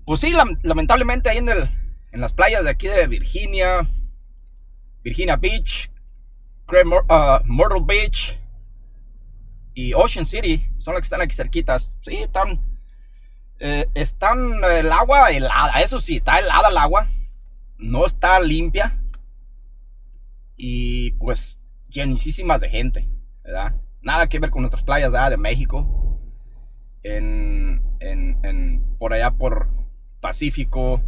Pues 0.05 0.21
sí, 0.21 0.33
lamentablemente 0.63 1.29
ahí 1.29 1.37
en, 1.37 1.49
el, 1.49 1.69
en 2.11 2.21
las 2.21 2.33
playas 2.33 2.63
de 2.63 2.71
aquí 2.71 2.87
de 2.87 3.07
Virginia, 3.07 3.87
Virginia 5.03 5.35
Beach, 5.35 5.91
uh, 6.67 7.43
Myrtle 7.45 7.83
Beach 7.85 8.39
y 9.73 9.93
Ocean 9.93 10.25
City 10.25 10.67
son 10.77 10.93
las 10.93 11.01
que 11.01 11.05
están 11.05 11.21
aquí 11.21 11.35
cerquitas. 11.35 11.97
Sí, 12.01 12.17
están, 12.17 12.61
eh, 13.59 13.87
están 13.93 14.63
el 14.63 14.91
agua 14.91 15.31
helada, 15.31 15.79
eso 15.81 16.01
sí, 16.01 16.17
está 16.17 16.39
helada 16.39 16.69
el 16.69 16.77
agua, 16.77 17.07
no 17.77 18.05
está 18.05 18.39
limpia 18.39 19.01
y 20.57 21.11
pues 21.11 21.61
llenísimas 21.87 22.61
de 22.61 22.69
gente, 22.69 23.07
¿verdad? 23.43 23.75
Nada 24.01 24.27
que 24.27 24.39
ver 24.39 24.49
con 24.49 24.61
nuestras 24.61 24.83
playas 24.83 25.11
de 25.11 25.37
México, 25.37 25.99
en, 27.03 27.81
en, 27.99 28.83
por 28.97 29.13
allá 29.13 29.31
por 29.31 29.69
Pacífico, 30.21 31.01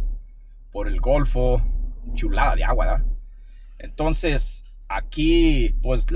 por 0.70 0.88
el 0.88 1.00
Golfo, 1.00 1.62
chulada 2.14 2.56
de 2.56 2.64
agua, 2.64 2.86
¿verdad? 2.86 3.06
Entonces, 3.78 4.64
aquí, 4.88 5.74
pues, 5.82 6.06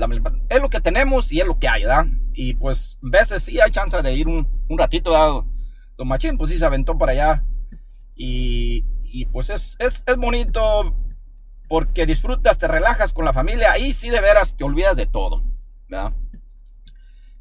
es 0.49 0.61
lo 0.61 0.69
que 0.69 0.81
tenemos 0.81 1.31
y 1.31 1.39
es 1.39 1.47
lo 1.47 1.59
que 1.59 1.67
hay, 1.67 1.83
¿verdad? 1.83 2.07
Y 2.33 2.53
pues, 2.55 2.97
veces 3.01 3.43
sí 3.43 3.59
hay 3.59 3.71
chance 3.71 4.01
de 4.01 4.13
ir 4.13 4.27
un, 4.27 4.47
ratito, 4.69 5.11
¿verdad? 5.11 5.43
Don 5.97 6.07
Machín, 6.07 6.37
pues 6.37 6.51
sí 6.51 6.59
se 6.59 6.65
aventó 6.65 6.97
para 6.97 7.11
allá. 7.11 7.43
Y, 8.15 8.85
y 9.03 9.25
pues 9.25 9.49
es, 9.49 9.75
es, 9.79 10.03
es, 10.05 10.17
bonito 10.17 10.95
porque 11.67 12.05
disfrutas, 12.05 12.57
te 12.57 12.67
relajas 12.67 13.13
con 13.13 13.25
la 13.25 13.33
familia. 13.33 13.71
Ahí 13.71 13.93
sí 13.93 14.09
de 14.09 14.21
veras 14.21 14.55
te 14.55 14.63
olvidas 14.63 14.97
de 14.97 15.05
todo, 15.05 15.43
¿verdad? 15.87 16.13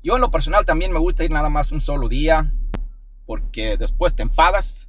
Yo 0.07 0.15
en 0.15 0.21
lo 0.21 0.31
personal 0.31 0.65
también 0.65 0.93
me 0.93 1.01
gusta 1.01 1.25
ir 1.25 1.33
nada 1.33 1.49
más 1.49 1.73
un 1.73 1.81
solo 1.81 2.09
día 2.09 2.53
porque 3.27 3.77
después 3.77 4.15
te 4.15 4.23
enfadas 4.23 4.89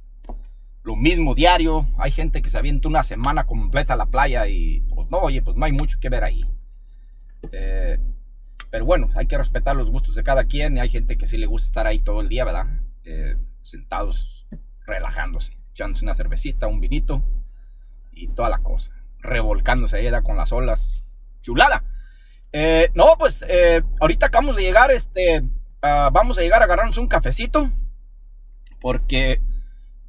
lo 0.84 0.94
mismo 0.94 1.34
diario. 1.34 1.88
Hay 1.98 2.12
gente 2.12 2.40
que 2.40 2.50
se 2.50 2.56
avienta 2.56 2.86
una 2.86 3.02
semana 3.02 3.44
completa 3.44 3.94
a 3.94 3.96
la 3.96 4.06
playa 4.06 4.46
y 4.46 4.78
pues 4.94 5.10
no, 5.10 5.18
oye, 5.18 5.42
pues 5.42 5.56
hay 5.60 5.72
mucho 5.72 5.98
que 5.98 6.08
ver 6.08 6.22
ahí. 6.22 6.44
Eh, 7.50 7.98
pero 8.70 8.84
bueno, 8.84 9.08
hay 9.16 9.26
que 9.26 9.36
respetar 9.36 9.74
los 9.74 9.90
gustos 9.90 10.14
de 10.14 10.22
cada 10.22 10.44
quien 10.44 10.76
y 10.76 10.80
hay 10.80 10.88
gente 10.88 11.18
que 11.18 11.26
sí 11.26 11.36
le 11.36 11.46
gusta 11.46 11.66
estar 11.66 11.86
ahí 11.88 11.98
todo 11.98 12.20
el 12.20 12.28
día, 12.28 12.44
¿verdad? 12.44 12.66
Eh, 13.02 13.36
sentados, 13.60 14.46
relajándose, 14.86 15.58
echándose 15.72 16.04
una 16.04 16.14
cervecita, 16.14 16.68
un 16.68 16.78
vinito 16.78 17.24
y 18.12 18.28
toda 18.28 18.50
la 18.50 18.58
cosa. 18.58 18.92
Revolcándose 19.18 19.96
ahí 19.96 20.22
con 20.22 20.36
las 20.36 20.52
olas. 20.52 21.02
Chulada. 21.42 21.82
Eh, 22.52 22.90
no, 22.94 23.16
pues 23.18 23.44
ahorita 24.00 24.26
acabamos 24.26 24.56
de 24.56 24.62
llegar, 24.62 24.90
este, 24.90 25.42
ah, 25.82 26.10
vamos 26.12 26.38
a 26.38 26.42
llegar 26.42 26.62
a 26.62 26.64
agarrarnos 26.64 26.98
un 26.98 27.08
cafecito 27.08 27.70
porque 28.80 29.40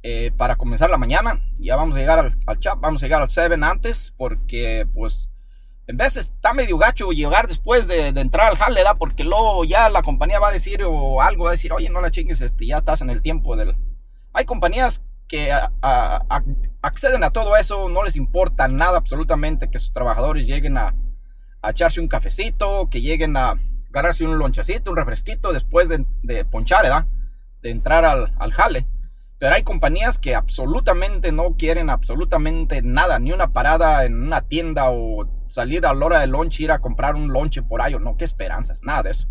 eh, 0.02 0.32
para 0.36 0.56
comenzar 0.56 0.88
la 0.88 0.96
mañana. 0.96 1.42
Ya 1.58 1.76
vamos 1.76 1.96
a 1.96 1.98
llegar 1.98 2.18
al, 2.18 2.58
chat, 2.58 2.78
vamos 2.80 3.02
a 3.02 3.06
llegar 3.06 3.22
al 3.22 3.30
7 3.30 3.56
antes, 3.62 4.14
porque 4.16 4.86
pues 4.94 5.28
en 5.86 5.96
vez 5.96 6.16
está 6.16 6.54
medio 6.54 6.78
gacho 6.78 7.10
llegar 7.10 7.48
después 7.48 7.86
de, 7.86 8.08
entrar 8.08 8.48
al 8.48 8.56
jale, 8.56 8.82
¿da? 8.82 8.94
Porque 8.94 9.24
luego 9.24 9.64
ya 9.64 9.88
la 9.88 10.02
compañía 10.02 10.38
va 10.38 10.48
a 10.48 10.52
decir 10.52 10.82
o 10.84 11.20
algo, 11.20 11.44
va 11.44 11.50
a 11.50 11.52
decir, 11.52 11.72
oye, 11.72 11.90
no 11.90 12.00
la 12.00 12.10
chingues, 12.10 12.40
este, 12.40 12.66
ya 12.66 12.78
estás 12.78 13.02
en 13.02 13.10
el 13.10 13.22
tiempo 13.22 13.56
del... 13.56 13.76
Hay 14.32 14.44
compañías 14.44 15.02
que 15.26 15.52
acceden 16.82 17.24
a 17.24 17.30
todo 17.30 17.56
eso, 17.56 17.88
no 17.88 18.02
les 18.02 18.16
importa 18.16 18.68
nada 18.68 18.98
absolutamente 18.98 19.70
que 19.70 19.78
sus 19.78 19.92
trabajadores 19.92 20.46
lleguen 20.46 20.78
a, 20.78 20.94
echarse 21.68 22.00
un 22.00 22.08
cafecito, 22.08 22.88
que 22.90 23.02
lleguen 23.02 23.36
a 23.36 23.56
agarrarse 23.90 24.24
un 24.24 24.38
lonchecito, 24.38 24.90
un 24.90 24.96
refresquito 24.96 25.52
después 25.52 25.88
de, 25.88 26.44
ponchar, 26.46 26.84
¿verdad? 26.84 27.06
De 27.60 27.70
entrar 27.70 28.04
al, 28.04 28.32
al 28.38 28.52
jale. 28.52 28.86
Pero 29.38 29.54
hay 29.54 29.62
compañías 29.62 30.18
que 30.18 30.34
absolutamente 30.34 31.32
no 31.32 31.56
quieren 31.56 31.90
absolutamente 31.90 32.82
nada, 32.82 33.18
ni 33.18 33.32
una 33.32 33.52
parada 33.52 34.04
en 34.04 34.22
una 34.22 34.42
tienda 34.42 34.90
o 34.90 35.26
salir 35.48 35.84
a 35.84 35.92
la 35.92 36.06
hora 36.06 36.20
del 36.20 36.30
lunch, 36.30 36.60
ir 36.60 36.70
a 36.70 36.78
comprar 36.78 37.16
un 37.16 37.28
lunch 37.28 37.62
por 37.62 37.82
ahí 37.82 37.94
o 37.94 37.98
no, 37.98 38.16
qué 38.16 38.24
esperanzas, 38.24 38.82
nada 38.82 39.02
de 39.02 39.10
eso. 39.10 39.26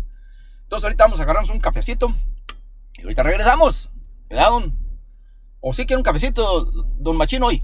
Entonces 0.62 0.84
ahorita 0.84 1.04
vamos 1.04 1.20
a 1.20 1.22
agarrarnos 1.24 1.50
un 1.50 1.60
cafecito 1.60 2.14
y 2.94 3.02
ahorita 3.02 3.22
regresamos. 3.22 3.90
¿Verdad, 4.28 4.50
¿O 5.60 5.72
sí 5.72 5.84
quiere 5.84 5.98
un 5.98 6.04
cafecito, 6.04 6.70
don 6.98 7.16
Machino, 7.16 7.46
hoy? 7.46 7.62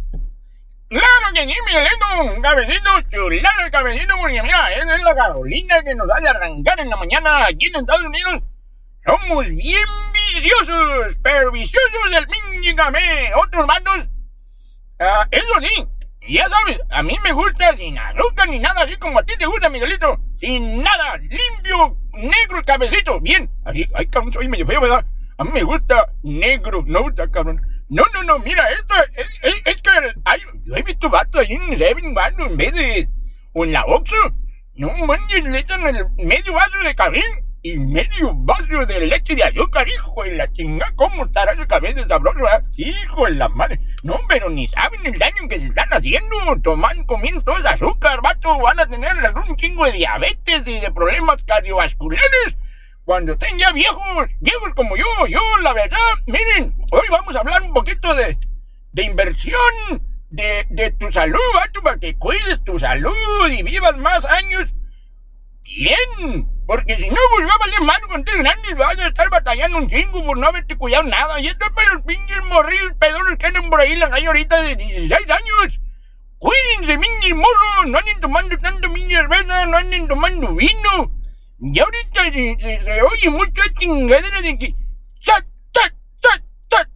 Claro 0.88 1.33
que 1.35 1.40
sí, 1.40 1.47
mi 1.47 2.31
un 2.31 2.43
cafecito, 2.43 2.90
chulado 3.11 3.61
el 3.64 3.71
cafecito, 3.73 4.14
porque 4.21 4.43
mira, 4.43 4.73
esa 4.73 4.97
es 4.97 5.02
la 5.02 5.14
Carolina 5.16 5.83
que 5.83 5.95
nos 5.97 6.07
da 6.07 6.21
de 6.21 6.28
arrancar 6.28 6.78
en 6.78 6.90
la 6.90 6.97
mañana 6.97 7.47
aquí 7.47 7.66
en 7.66 7.76
Estados 7.76 8.05
Unidos. 8.05 8.43
Somos 9.05 9.47
bien 9.49 9.85
viciosos, 10.33 11.16
pero 11.23 11.50
viciosos 11.50 12.11
del 12.11 12.26
mingame. 12.61 13.33
Otros 13.35 13.66
mandos. 13.66 13.99
Ah, 15.00 15.26
eso 15.31 15.61
sí, 15.61 15.87
ya 16.28 16.49
sabes, 16.49 16.81
a 16.90 17.02
mí 17.02 17.16
me 17.23 17.33
gusta 17.33 17.76
sin 17.76 17.99
azúcar 17.99 18.49
ni 18.49 18.59
nada, 18.59 18.83
así 18.83 18.97
como 18.97 19.19
a 19.19 19.25
ti 19.25 19.37
te 19.37 19.47
gusta, 19.47 19.69
Miguelito. 19.69 20.19
Sin 20.40 20.83
nada, 20.83 21.16
limpio, 21.19 21.97
negro 22.14 22.59
el 22.59 22.64
cabecito. 22.64 23.21
Bien, 23.21 23.50
así, 23.64 23.88
ay, 23.95 24.07
cabrón, 24.07 24.33
soy 24.33 24.49
medio 24.49 24.66
feo, 24.66 24.81
¿verdad? 24.81 25.05
A 25.38 25.45
mí 25.45 25.50
me 25.52 25.62
gusta 25.64 26.12
negro, 26.23 26.83
no 26.87 27.02
gusta, 27.02 27.28
cabrón. 27.28 27.61
No, 27.88 28.02
no, 28.12 28.23
no, 28.25 28.38
mira, 28.40 28.69
esto 28.73 28.95
es, 29.14 29.62
es, 29.64 29.83
que 29.83 29.90
hay, 30.25 30.40
yo 30.64 30.75
he 30.75 30.83
visto 30.83 31.09
vatos 31.09 31.40
ahí 31.40 31.52
en 31.52 31.78
Seven, 31.78 32.12
mano, 32.12 32.47
en 32.47 32.57
vez 32.57 32.73
de, 32.73 33.09
o 33.52 33.64
en 33.64 33.73
la 33.73 33.85
Oxxo. 33.85 34.16
No 34.75 34.93
manches, 35.07 35.45
le 35.45 35.61
echan 35.61 35.81
el 35.87 36.05
medio 36.16 36.52
vaso 36.52 36.78
de 36.85 36.95
café 36.95 37.23
y 37.62 37.78
medio 37.78 38.35
vaso 38.35 38.85
de 38.87 39.07
leche 39.07 39.35
de 39.35 39.45
azúcar, 39.45 39.88
hijo 39.88 40.23
de 40.25 40.37
la 40.37 40.52
chingada. 40.52 40.93
¿Cómo 40.97 41.25
estará 41.25 41.52
esa 41.52 41.66
cabeza 41.66 42.07
sabroso? 42.07 42.40
Hijo 42.76 43.25
de 43.25 43.35
la 43.37 43.49
madre. 43.49 43.81
No, 44.02 44.19
pero 44.28 44.50
ni 44.50 44.69
saben 44.69 45.07
el 45.07 45.19
daño 45.19 45.49
que 45.49 45.59
se 45.59 45.66
están 45.66 45.88
haciendo. 45.90 46.37
Toman, 46.62 47.05
comiendo 47.07 47.40
todo 47.43 47.59
ese 47.59 47.69
azúcar, 47.69 48.21
vato. 48.21 48.59
Van 48.59 48.81
a 48.81 48.87
tener 48.87 49.12
un 49.49 49.57
chingo 49.57 49.85
de 49.85 49.93
diabetes 49.93 50.66
y 50.66 50.81
de 50.81 50.90
problemas 50.90 51.43
cardiovasculares. 51.45 52.57
Cuando 53.07 53.35
estén 53.35 53.57
ya 53.57 53.71
viejos, 53.71 54.27
viejos 54.41 54.75
como 54.75 54.97
yo, 54.97 55.05
yo, 55.29 55.41
la 55.63 55.73
verdad, 55.73 55.97
miren, 56.27 56.75
hoy 56.91 57.07
vamos 57.09 57.37
a 57.37 57.39
hablar 57.39 57.63
un 57.63 57.73
poquito 57.73 58.13
de, 58.17 58.37
de 58.91 59.05
inversión, 59.05 59.61
de, 60.31 60.67
de 60.71 60.91
tu 60.91 61.13
salud, 61.13 61.39
vato, 61.55 61.81
para 61.83 62.01
que 62.01 62.19
cuides 62.19 62.65
tu 62.65 62.81
salud 62.81 63.15
y 63.49 63.63
vivas 63.63 63.97
más 63.99 64.25
años 64.25 64.69
bien. 65.63 66.49
Porque 66.67 66.97
si 66.97 67.09
no, 67.09 67.17
pues 67.31 67.49
va 67.49 67.55
a 67.55 67.59
valer 67.59 67.81
más 67.83 68.01
con 68.01 68.25
tres 68.25 68.39
grandes, 68.39 68.77
vas 68.77 68.99
a 68.99 69.07
estar 69.07 69.31
batallando 69.31 69.79
un 69.79 69.89
chingo 69.89 70.27
por 70.27 70.37
no 70.37 70.49
haberte 70.49 70.75
cuidado 70.75 71.05
nada. 71.05 71.39
Y 71.39 71.47
esto 71.47 71.65
es 71.65 71.73
para 71.75 71.93
los 71.93 72.03
pinches 72.03 72.45
morrillos 72.47 72.93
pedores 72.99 73.39
que 73.39 73.47
andan 73.47 73.71
por 73.71 73.81
ahí 73.81 73.93
en 73.93 74.01
la 74.01 74.11
calle 74.11 74.27
ahorita 74.27 74.63
de 74.63 74.75
16 74.75 75.31
años. 75.31 75.81
Cuídense, 76.39 76.99
minches 76.99 77.37
morros, 77.37 77.87
no 77.87 77.99
anden 77.99 78.21
tomando 78.21 78.59
tanto 78.59 78.91
minches 78.91 79.17
cerveza, 79.17 79.67
no 79.67 79.77
anden 79.77 80.09
tomando 80.09 80.57
vino. 80.57 81.16
Y 81.59 81.79
ahorita 81.79 82.25
se, 82.25 83.03
oye 83.03 83.31
mucho 83.31 83.63
esta 83.63 83.81
chingadera 83.81 84.41
de 84.43 84.59
que... 84.59 84.75
¡Chat, 85.21 85.45
chat, 85.73 85.95
chat, 86.21 86.43
chat! 86.69 86.89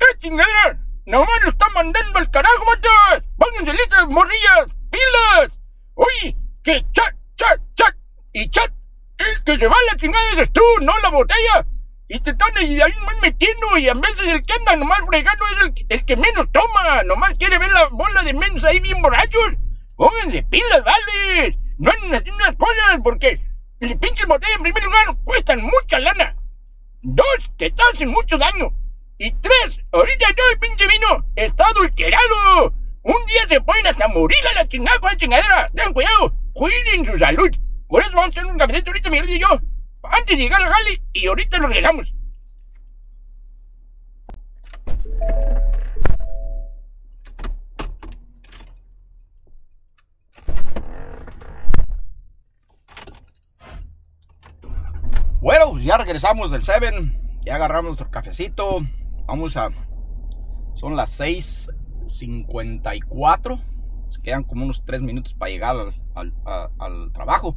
¡Eh, 0.00 0.18
chingadera! 0.18 0.78
Nomás 1.04 1.42
lo 1.42 1.50
está 1.50 1.68
mandando 1.70 2.18
al 2.18 2.30
carajo, 2.30 2.64
matas. 2.64 3.24
Pónganse 3.36 3.72
listas, 3.72 4.06
morrillas, 4.08 4.66
pilas. 4.90 5.60
Oye, 5.94 6.36
que 6.62 6.84
chat, 6.92 7.14
chat, 7.36 7.60
chat 7.74 7.94
y 8.32 8.48
chat 8.48 8.72
el 9.18 9.44
que 9.44 9.58
se 9.58 9.66
va 9.66 9.76
a 9.76 9.92
la 9.92 9.98
chingada 9.98 10.32
eres 10.32 10.52
tú, 10.52 10.62
no 10.80 10.98
la 11.00 11.10
botella. 11.10 11.66
Y 12.08 12.18
te 12.20 12.30
están 12.30 12.56
ahí, 12.56 12.80
ahí 12.80 12.92
metiendo 13.20 13.78
y 13.78 13.88
a 13.88 13.94
veces 13.94 14.28
el 14.28 14.44
que 14.44 14.52
anda 14.52 14.76
nomás 14.76 14.98
fregando 15.06 15.44
es 15.48 15.66
el, 15.66 15.86
el, 15.88 16.04
que 16.04 16.16
menos 16.16 16.50
toma. 16.52 17.02
Nomás 17.04 17.34
quiere 17.38 17.58
ver 17.58 17.70
la 17.70 17.88
bola 17.88 18.22
de 18.22 18.34
menos 18.34 18.64
ahí 18.64 18.80
bien 18.80 19.00
borrachos. 19.00 19.52
Pónganse 19.96 20.42
pilas, 20.44 20.82
vale. 20.84 21.58
No 21.78 21.90
anden 21.90 22.14
haciendo 22.14 22.36
unas 22.36 22.56
cosas 22.56 23.00
porque 23.02 23.38
el 23.82 23.98
pinche 23.98 24.24
botella 24.26 24.54
en 24.54 24.62
primer 24.62 24.84
lugar 24.84 25.16
cuestan 25.24 25.60
mucha 25.60 25.98
lana. 25.98 26.36
Dos, 27.02 27.50
te 27.56 27.74
hacen 27.92 28.10
mucho 28.10 28.38
daño. 28.38 28.72
Y 29.18 29.32
tres, 29.40 29.80
ahorita 29.90 30.34
todo 30.36 30.50
el 30.50 30.58
pinche 30.58 30.86
vino 30.86 31.24
está 31.34 31.66
adulterado. 31.66 32.72
Un 33.02 33.26
día 33.26 33.46
se 33.48 33.60
pueden 33.60 33.88
hasta 33.88 34.06
morir 34.06 34.38
a 34.50 34.54
la 34.54 34.68
chingada 34.68 34.98
con 35.00 35.10
la 35.10 35.16
chingadera. 35.16 35.68
Ten 35.74 35.92
cuidado, 35.92 36.32
cuiden 36.52 37.04
su 37.04 37.18
salud. 37.18 37.50
Por 37.88 38.02
eso 38.02 38.12
vamos 38.12 38.36
a 38.36 38.40
hacer 38.40 38.46
un 38.46 38.56
cafecito 38.56 38.90
ahorita, 38.90 39.10
Miguel 39.10 39.30
y 39.30 39.40
yo. 39.40 39.48
Antes 40.04 40.38
de 40.38 40.44
llegar 40.44 40.62
al 40.62 40.72
jale 40.72 41.02
y 41.12 41.26
ahorita 41.26 41.58
lo 41.58 41.66
regresamos. 41.66 42.14
Bueno, 55.42 55.78
ya 55.80 55.96
regresamos 55.96 56.52
del 56.52 56.62
7. 56.62 56.92
Ya 57.44 57.56
agarramos 57.56 57.86
nuestro 57.86 58.12
cafecito. 58.12 58.78
Vamos 59.26 59.56
a. 59.56 59.70
Son 60.74 60.94
las 60.94 61.18
6:54. 61.18 63.60
Se 64.08 64.22
quedan 64.22 64.44
como 64.44 64.64
unos 64.64 64.84
3 64.84 65.02
minutos 65.02 65.34
para 65.34 65.50
llegar 65.50 65.74
al, 66.14 66.32
al 66.78 67.12
trabajo. 67.12 67.56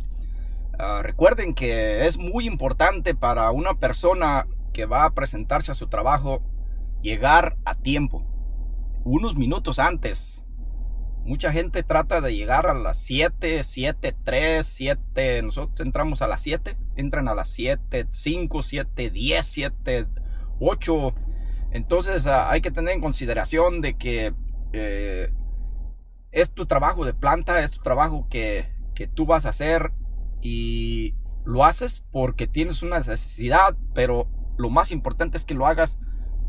Ah, 0.80 1.02
recuerden 1.04 1.54
que 1.54 2.08
es 2.08 2.18
muy 2.18 2.48
importante 2.48 3.14
para 3.14 3.52
una 3.52 3.76
persona 3.76 4.48
que 4.74 4.86
va 4.86 5.06
a 5.06 5.12
presentarse 5.12 5.72
a 5.72 5.76
su 5.76 5.86
trabajo 5.86 6.42
llegar 7.04 7.56
a 7.66 7.76
tiempo, 7.76 8.26
unos 9.04 9.36
minutos 9.36 9.78
antes 9.78 10.44
Mucha 11.26 11.52
gente 11.52 11.82
trata 11.82 12.22
de 12.22 12.36
llegar 12.36 12.68
a 12.68 12.76
las 12.76 13.00
7, 13.00 13.64
7, 13.64 14.16
3, 14.24 14.66
7. 14.66 15.42
Nosotros 15.42 15.80
entramos 15.80 16.22
a 16.22 16.28
las 16.28 16.42
7, 16.44 16.78
entran 16.98 17.28
a 17.28 17.34
las 17.34 17.50
7, 17.50 18.06
5, 18.12 18.62
7, 18.62 19.10
10, 19.10 19.46
7, 19.46 20.08
8. 20.60 21.16
Entonces 21.72 22.28
uh, 22.28 22.48
hay 22.48 22.62
que 22.62 22.70
tener 22.70 22.94
en 22.94 23.02
consideración 23.02 23.82
de 23.82 23.98
que 23.98 24.36
eh, 24.72 25.34
es 26.32 26.52
tu 26.52 26.68
trabajo 26.68 27.06
de 27.06 27.16
planta, 27.16 27.64
es 27.64 27.72
tu 27.72 27.82
trabajo 27.82 28.28
que, 28.30 28.70
que 28.94 29.08
tú 29.08 29.26
vas 29.26 29.48
a 29.48 29.50
hacer 29.50 29.94
y 30.42 31.16
lo 31.44 31.66
haces 31.66 32.04
porque 32.12 32.46
tienes 32.46 32.84
una 32.84 33.00
necesidad, 33.00 33.76
pero 33.96 34.28
lo 34.58 34.70
más 34.70 34.92
importante 34.92 35.38
es 35.38 35.46
que 35.46 35.56
lo 35.56 35.66
hagas 35.66 35.98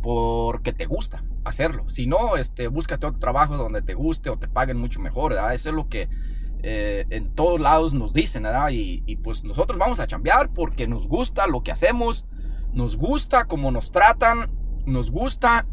porque 0.03 0.75
te 0.75 0.85
gusta 0.85 1.25
hacerlo. 1.47 1.89
Si 1.89 2.07
no, 2.07 2.37
este, 2.37 2.69
búscate 2.69 3.07
otro 3.07 3.21
trabajo 3.21 3.57
donde 3.57 3.83
te 3.83 3.95
guste 3.95 4.31
o 4.31 4.39
te 4.39 4.49
paguen 4.49 4.79
mucho 4.79 5.01
mejor. 5.01 5.33
Eso 5.33 5.69
es 5.69 5.75
lo 5.75 5.89
que 5.89 6.09
eh, 6.63 7.07
en 7.11 7.35
todos 7.35 7.61
lados 7.61 7.95
nos 7.95 8.13
dicen, 8.13 8.43
¿verdad? 8.43 8.71
Y, 8.71 9.03
y, 9.07 9.17
pues 9.17 9.45
nosotros 9.45 9.79
vamos 9.79 10.01
a 10.01 10.07
chambear 10.07 10.53
porque 10.53 10.89
nos 10.89 11.07
gusta 11.07 11.47
lo 11.47 11.63
que 11.63 11.71
hacemos, 11.71 12.27
nos 12.73 12.97
gusta 12.97 13.45
cómo 13.45 13.71
nos 13.71 13.93
tratan, 13.93 14.51
nos 14.85 15.11
gusta 15.11 15.67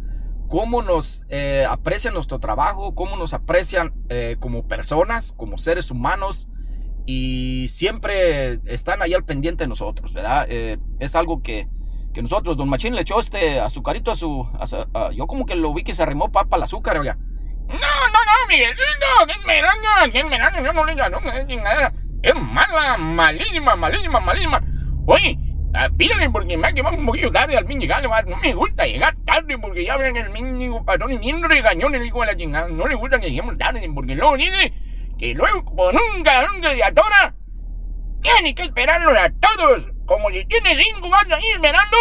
cómo 0.47 0.81
nos 0.81 1.23
eh, 1.29 1.65
aprecian 1.67 2.13
nuestro 2.13 2.39
trabajo, 2.39 2.93
cómo 2.93 3.17
nos 3.17 3.33
aprecian 3.33 3.93
eh, 4.09 4.35
como 4.39 4.67
personas, 4.67 5.33
como 5.33 5.57
seres 5.57 5.89
humanos 5.89 6.47
y 7.05 7.67
siempre 7.69 8.59
están 8.65 9.01
ahí 9.01 9.13
al 9.13 9.25
pendiente 9.25 9.63
de 9.63 9.69
nosotros, 9.69 10.13
¿verdad? 10.13 10.47
Es 10.99 11.15
algo 11.15 11.41
que, 11.41 11.67
que, 12.13 12.21
nosotros, 12.21 12.55
don 12.55 12.69
Machín 12.69 12.95
le 12.95 13.01
echó 13.01 13.19
este 13.19 13.59
azucarito 13.59 14.11
a 14.11 14.15
su... 14.15 14.47
A 14.59 14.67
su 14.67 14.75
a, 14.93 15.11
yo 15.11 15.27
como 15.27 15.45
que 15.45 15.55
lo 15.55 15.73
vi 15.73 15.83
que 15.83 15.95
se 15.95 16.03
arrimó 16.03 16.31
papa 16.31 16.55
al 16.57 16.63
azúcar, 16.63 16.97
oiga. 16.97 17.17
No, 17.67 17.73
no, 17.75 17.79
no, 17.79 18.47
Miguel, 18.47 18.75
no, 18.99 19.25
que 19.25 19.33
melana, 19.47 20.11
que 20.11 20.23
melana, 20.23 20.61
yo 20.61 20.73
no 20.73 20.85
le 20.85 20.95
no, 20.95 21.19
es 22.21 22.35
mala, 22.35 22.97
malísima, 22.97 23.75
malísima, 23.75 24.19
malísima. 24.19 24.61
Oye, 25.07 25.37
Ah, 25.75 25.89
pídale 25.89 26.29
porque 26.29 26.55
me 26.55 26.67
ha 26.67 26.73
quemado 26.73 26.95
un 26.95 27.05
poquito 27.07 27.31
tarde 27.31 27.57
al 27.57 27.67
llegar, 27.67 28.27
no 28.27 28.37
me 28.37 28.53
gusta 28.53 28.85
llegar 28.85 29.15
tarde 29.25 29.57
porque 29.57 29.83
ya 29.83 29.97
ven 29.97 30.15
el 30.15 30.29
mínimo 30.29 30.85
patrón 30.85 31.13
y 31.13 31.17
bien 31.17 31.41
regañón 31.41 31.95
el 31.95 32.05
hijo 32.05 32.21
de 32.21 32.27
la 32.27 32.37
chingada. 32.37 32.67
No 32.67 32.87
le 32.87 32.93
gusta 32.93 33.19
que 33.19 33.29
lleguemos 33.29 33.57
tarde 33.57 33.89
porque 33.93 34.13
luego 34.13 34.37
dice 34.37 34.71
que 35.17 35.33
luego 35.33 35.65
como 35.65 35.91
nunca, 35.91 36.47
nunca 36.47 36.75
se 36.75 36.83
atora, 36.83 37.33
tiene 38.21 38.53
que 38.53 38.63
esperarlo 38.63 39.19
a 39.19 39.31
todos, 39.31 39.87
como 40.05 40.29
si 40.29 40.45
tiene 40.45 40.75
cinco 40.75 41.13
años 41.13 41.37
ahí 41.37 41.51
esperando. 41.53 41.97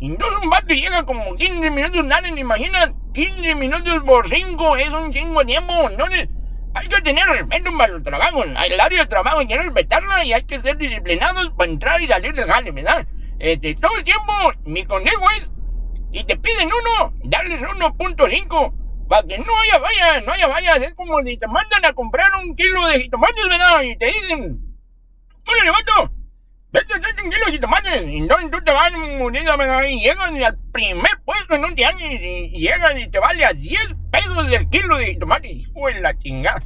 No 0.00 0.40
un 0.42 0.50
vato 0.50 0.74
llega 0.74 1.04
como 1.04 1.36
15 1.36 1.70
minutos 1.70 2.08
tarde, 2.08 2.32
¿te 2.32 2.40
imaginas? 2.40 2.90
15 3.14 3.54
minutos 3.54 4.02
por 4.04 4.28
5 4.28 4.76
es 4.76 4.88
un 4.88 5.12
chingo 5.12 5.40
de 5.40 5.46
tiempo, 5.46 5.72
entonces 5.88 6.28
hay 6.74 6.88
que 6.88 7.00
tener 7.02 7.24
respeto 7.28 7.70
para 7.76 7.94
el 7.94 8.02
trabajo. 8.02 8.42
El 8.42 8.80
área 8.80 9.02
de 9.02 9.06
trabajo 9.06 9.38
hay 9.38 9.46
que 9.46 9.58
respetarla 9.58 10.24
y 10.24 10.32
hay 10.32 10.44
que 10.44 10.60
ser 10.60 10.76
disciplinados 10.76 11.50
para 11.56 11.70
entrar 11.70 12.02
y 12.02 12.08
salir 12.08 12.34
del 12.34 12.50
jale, 12.50 12.72
¿verdad? 12.72 13.06
Este, 13.38 13.74
todo 13.76 13.96
el 13.96 14.04
tiempo, 14.04 14.32
mi 14.64 14.84
consejo 14.84 15.30
es, 15.38 15.50
y 16.12 16.24
te 16.24 16.36
piden 16.36 16.68
uno, 16.68 17.14
darles 17.24 17.60
1.5, 17.60 19.06
para 19.08 19.26
que 19.26 19.38
no 19.38 19.58
haya 19.60 19.78
vallas, 19.78 20.24
no 20.24 20.32
haya 20.32 20.46
vallas. 20.46 20.80
Es 20.80 20.94
como 20.94 21.22
si 21.22 21.36
te 21.36 21.46
mandan 21.46 21.84
a 21.84 21.92
comprar 21.92 22.30
un 22.42 22.54
kilo 22.56 22.86
de 22.88 23.00
jitomates, 23.00 23.44
¿verdad? 23.48 23.82
Y 23.82 23.96
te 23.96 24.06
dicen, 24.06 24.58
hola, 25.46 25.64
levanto, 25.64 26.12
hacer 26.78 27.22
un 27.22 27.30
kilo 27.30 27.46
de 27.46 27.52
jitomates. 27.52 28.02
Y 28.06 28.16
entonces 28.18 28.50
tú 28.50 28.64
te 28.64 28.72
vas, 28.72 28.92
¿verdad? 29.58 29.84
Y 29.84 30.00
llegas 30.00 30.30
al 30.30 30.58
primer 30.72 31.10
puesto 31.24 31.54
en 31.54 31.64
un 31.64 31.74
tianguis 31.74 32.20
y, 32.20 32.50
y 32.56 32.60
llegas 32.60 32.98
y 32.98 33.10
te 33.10 33.18
vale 33.18 33.44
a 33.44 33.52
10 33.52 33.80
pesos 34.10 34.48
del 34.48 34.68
kilo 34.70 34.96
de 34.96 35.14
tomate, 35.16 35.48
hijo 35.48 35.86
de 35.86 36.00
la 36.00 36.18
chingada. 36.18 36.62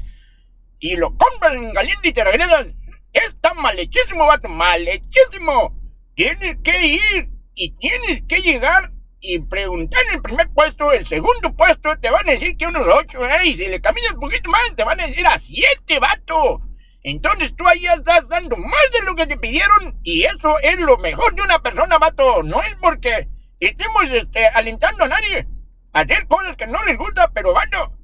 Y 0.79 0.97
lo 0.97 1.17
compras 1.17 1.55
en 1.55 1.73
caliente 1.73 2.09
y 2.09 2.13
te 2.13 2.25
regresas. 2.25 2.69
Está 3.13 3.55
malhechísimo, 3.55 4.27
vato, 4.27 4.49
malhechísimo. 4.49 5.75
Tienes 6.15 6.59
que 6.63 6.87
ir 6.87 7.31
y 7.55 7.71
tienes 7.77 8.23
que 8.29 8.41
llegar 8.43 8.93
y 9.21 9.39
preguntar 9.41 10.03
en 10.09 10.17
el 10.17 10.23
primer 10.23 10.49
puesto, 10.51 10.93
el 10.93 11.07
segundo 11.07 11.55
puesto, 11.57 11.99
te 11.99 12.11
van 12.11 12.29
a 12.29 12.33
decir 12.33 12.57
que 12.57 12.67
unos 12.67 12.87
ocho, 12.87 13.27
¿eh? 13.27 13.47
Y 13.47 13.57
si 13.57 13.67
le 13.67 13.81
caminas 13.81 14.13
un 14.13 14.21
poquito 14.21 14.51
más, 14.51 14.75
te 14.77 14.85
van 14.85 15.01
a 15.01 15.07
decir 15.07 15.27
a 15.27 15.39
siete, 15.39 15.99
vato. 15.99 16.61
Entonces 17.07 17.55
tú 17.55 17.69
ahí 17.69 17.87
estás 17.87 18.29
dando 18.29 18.57
más 18.57 18.91
de 18.93 19.07
lo 19.07 19.15
que 19.15 19.29
te 19.29 19.37
pidieron 19.37 19.97
y 20.03 20.25
eso 20.25 20.59
es 20.59 20.77
lo 20.81 20.99
mejor 20.99 21.37
de 21.37 21.43
una 21.43 21.63
persona, 21.63 21.99
vato. 21.99 22.43
No 22.43 22.61
es 22.65 22.75
porque 22.81 23.29
estemos 23.61 24.11
este, 24.11 24.49
alentando 24.49 25.05
a 25.05 25.09
nadie 25.09 25.47
hacer 25.93 26.27
cosas 26.27 26.57
que 26.57 26.67
no 26.67 26.85
les 26.85 26.99
gusta, 26.99 27.31
pero 27.33 27.55
vato, 27.55 27.97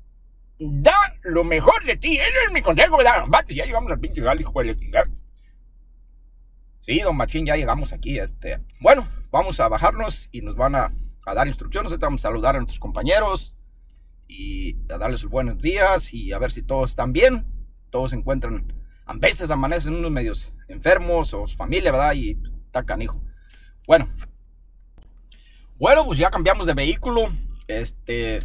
da 0.60 0.94
lo 1.22 1.42
mejor 1.42 1.82
de 1.84 1.96
ti. 1.96 2.14
Ese 2.16 2.44
es 2.46 2.52
mi 2.52 2.62
consejo, 2.62 2.96
¿verdad? 2.96 3.24
Vato, 3.26 3.52
ya 3.52 3.64
llegamos 3.64 3.90
al 3.90 3.98
pinche 3.98 4.20
gal, 4.20 4.40
hijo 4.40 4.62
de 4.62 4.76
Sí, 6.78 7.00
don 7.00 7.16
Machín, 7.16 7.44
ya 7.44 7.56
llegamos 7.56 7.92
aquí. 7.92 8.20
Este, 8.20 8.60
bueno, 8.78 9.08
vamos 9.32 9.58
a 9.58 9.66
bajarnos 9.66 10.28
y 10.30 10.42
nos 10.42 10.54
van 10.54 10.76
a, 10.76 10.92
a 11.26 11.34
dar 11.34 11.48
instrucciones. 11.48 11.98
Vamos 11.98 12.24
a 12.24 12.28
saludar 12.28 12.54
a 12.54 12.58
nuestros 12.58 12.78
compañeros 12.78 13.56
y 14.28 14.76
a 14.92 14.96
darles 14.96 15.24
buenos 15.24 15.58
días 15.58 16.14
y 16.14 16.32
a 16.32 16.38
ver 16.38 16.52
si 16.52 16.62
todos 16.62 16.90
están 16.90 17.12
bien. 17.12 17.46
Todos 17.90 18.10
se 18.10 18.16
encuentran, 18.16 18.72
a 19.06 19.14
veces 19.14 19.50
amanecen 19.50 19.94
unos 19.94 20.10
medios 20.10 20.52
enfermos 20.68 21.34
o 21.34 21.46
su 21.46 21.56
familia, 21.56 21.92
¿verdad? 21.92 22.14
Y 22.14 22.38
está 22.66 22.84
canijo. 22.84 23.22
Bueno, 23.86 24.08
bueno, 25.78 26.04
pues 26.04 26.18
ya 26.18 26.30
cambiamos 26.30 26.66
de 26.66 26.74
vehículo. 26.74 27.28
Este, 27.66 28.40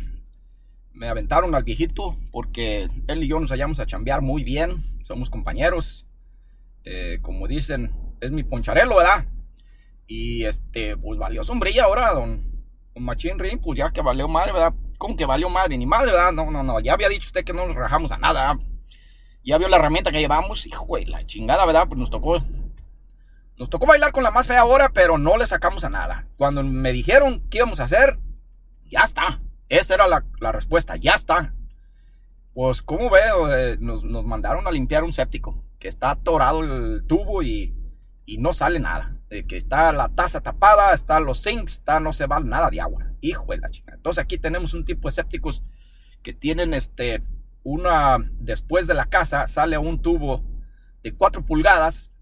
me 0.91 1.07
aventaron 1.07 1.53
al 1.53 1.63
viejito 1.63 2.15
porque 2.31 2.89
él 3.07 3.23
y 3.23 3.27
yo 3.27 3.39
nos 3.39 3.51
hallamos 3.51 3.79
a 3.79 3.85
chambear 3.85 4.21
muy 4.21 4.43
bien. 4.43 4.83
Somos 5.03 5.29
compañeros. 5.29 6.05
Eh, 6.83 7.19
como 7.21 7.47
dicen, 7.47 7.91
es 8.21 8.31
mi 8.31 8.43
poncharelo, 8.43 8.95
¿verdad? 8.95 9.25
Y 10.07 10.45
este, 10.45 10.95
pues 10.97 11.19
valió 11.19 11.43
sombrilla 11.43 11.83
ahora, 11.83 12.13
don, 12.13 12.41
don 12.95 13.03
Machín 13.03 13.37
Ring, 13.37 13.59
pues 13.61 13.77
ya 13.77 13.91
que 13.91 14.01
valió 14.01 14.27
madre, 14.27 14.53
¿verdad? 14.53 14.73
¿Cómo 14.97 15.15
que 15.15 15.25
valió 15.25 15.49
madre? 15.49 15.77
Ni 15.77 15.85
madre, 15.85 16.11
¿verdad? 16.11 16.31
No, 16.31 16.49
no, 16.49 16.63
no, 16.63 16.79
ya 16.79 16.93
había 16.93 17.09
dicho 17.09 17.27
usted 17.27 17.43
que 17.43 17.53
no 17.53 17.67
nos 17.67 17.75
rajamos 17.75 18.11
a 18.11 18.17
nada. 18.17 18.57
Ya 19.47 19.57
vio 19.57 19.69
la 19.69 19.77
herramienta 19.77 20.11
que 20.11 20.19
llevamos, 20.19 20.67
hijo 20.67 20.97
de 20.97 21.05
la 21.05 21.25
chingada, 21.25 21.65
¿verdad? 21.65 21.87
Pues 21.87 21.97
nos 21.97 22.09
tocó. 22.09 22.43
Nos 23.57 23.69
tocó 23.69 23.85
bailar 23.85 24.11
con 24.11 24.23
la 24.23 24.29
más 24.29 24.45
fea 24.45 24.59
ahora, 24.59 24.89
pero 24.89 25.17
no 25.17 25.37
le 25.37 25.47
sacamos 25.47 25.83
a 25.83 25.89
nada. 25.89 26.27
Cuando 26.35 26.63
me 26.63 26.91
dijeron 26.91 27.47
qué 27.49 27.59
íbamos 27.59 27.79
a 27.79 27.85
hacer, 27.85 28.19
ya 28.83 28.99
está. 29.01 29.41
Esa 29.69 29.95
era 29.95 30.07
la, 30.07 30.25
la 30.41 30.51
respuesta, 30.51 30.97
ya 30.97 31.13
está. 31.13 31.55
Pues, 32.53 32.81
como 32.81 33.09
veo, 33.09 33.55
eh, 33.55 33.77
nos, 33.79 34.03
nos 34.03 34.25
mandaron 34.25 34.67
a 34.67 34.71
limpiar 34.71 35.03
un 35.05 35.13
séptico, 35.13 35.63
que 35.79 35.87
está 35.87 36.11
atorado 36.11 36.61
el 36.61 37.05
tubo 37.07 37.41
y 37.41 37.73
y 38.27 38.37
no 38.37 38.53
sale 38.53 38.79
nada. 38.79 39.15
Eh, 39.29 39.45
que 39.47 39.57
está 39.57 39.91
la 39.93 40.09
taza 40.09 40.41
tapada, 40.41 40.93
está 40.93 41.19
los 41.19 41.39
sinks, 41.39 41.73
está 41.73 41.99
no 41.99 42.13
se 42.13 42.27
va 42.27 42.39
nada 42.39 42.69
de 42.69 42.81
agua. 42.81 43.13
Hijo 43.21 43.45
de 43.47 43.57
la 43.57 43.69
chica. 43.69 43.95
Entonces 43.95 44.21
aquí 44.23 44.37
tenemos 44.37 44.73
un 44.73 44.85
tipo 44.85 45.07
de 45.07 45.13
sépticos 45.13 45.63
que 46.21 46.33
tienen 46.33 46.73
este 46.73 47.23
una 47.67 48.17
después 48.39 48.87
de 48.87 48.93
la 48.93 49.07
casa 49.07 49.45
sale 49.47 49.77
un 49.77 50.01
tubo 50.01 50.41
de 51.03 51.13
4 51.13 51.45
pulgadas 51.45 52.13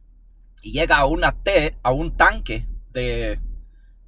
y 0.63 0.71
llega 0.71 0.97
a 0.97 1.05
una 1.05 1.33
T, 1.43 1.77
a 1.83 1.91
un 1.91 2.17
tanque 2.17 2.67
de, 2.91 3.39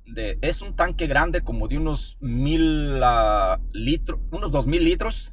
de 0.07 0.39
es 0.41 0.63
un 0.63 0.75
tanque 0.75 1.05
grande 1.05 1.41
como 1.41 1.67
de 1.67 1.77
unos 1.77 2.17
mil 2.21 2.99
uh, 3.03 3.61
litros, 3.71 4.19
unos 4.31 4.49
dos 4.49 4.65
mil 4.65 4.83
litros. 4.83 5.31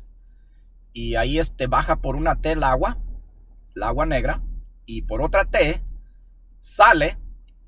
Y 0.93 1.15
ahí 1.15 1.39
este 1.39 1.69
baja 1.69 2.03
por 2.03 2.17
una 2.17 2.37
T 2.37 2.53
el 2.53 2.65
agua, 2.65 2.99
el 3.75 3.83
agua 3.83 4.05
negra 4.05 4.43
y 4.85 5.03
por 5.03 5.23
otra 5.23 5.47
T 5.47 5.83
sale 6.61 7.17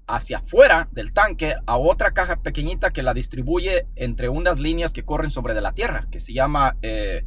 hacia 0.06 0.38
afuera 0.38 0.90
del 0.92 1.14
tanque 1.14 1.54
a 1.64 1.78
otra 1.78 2.12
caja 2.12 2.42
pequeñita 2.42 2.92
que 2.92 3.02
la 3.02 3.14
distribuye 3.14 3.86
entre 3.96 4.28
unas 4.28 4.58
líneas 4.58 4.92
que 4.92 5.06
corren 5.06 5.30
sobre 5.30 5.54
de 5.54 5.62
la 5.62 5.72
tierra, 5.72 6.06
que 6.10 6.20
se 6.20 6.34
llama 6.34 6.76
eh, 6.82 7.24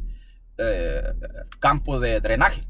eh, 0.60 1.02
campo 1.58 2.00
de 2.00 2.20
drenaje. 2.20 2.62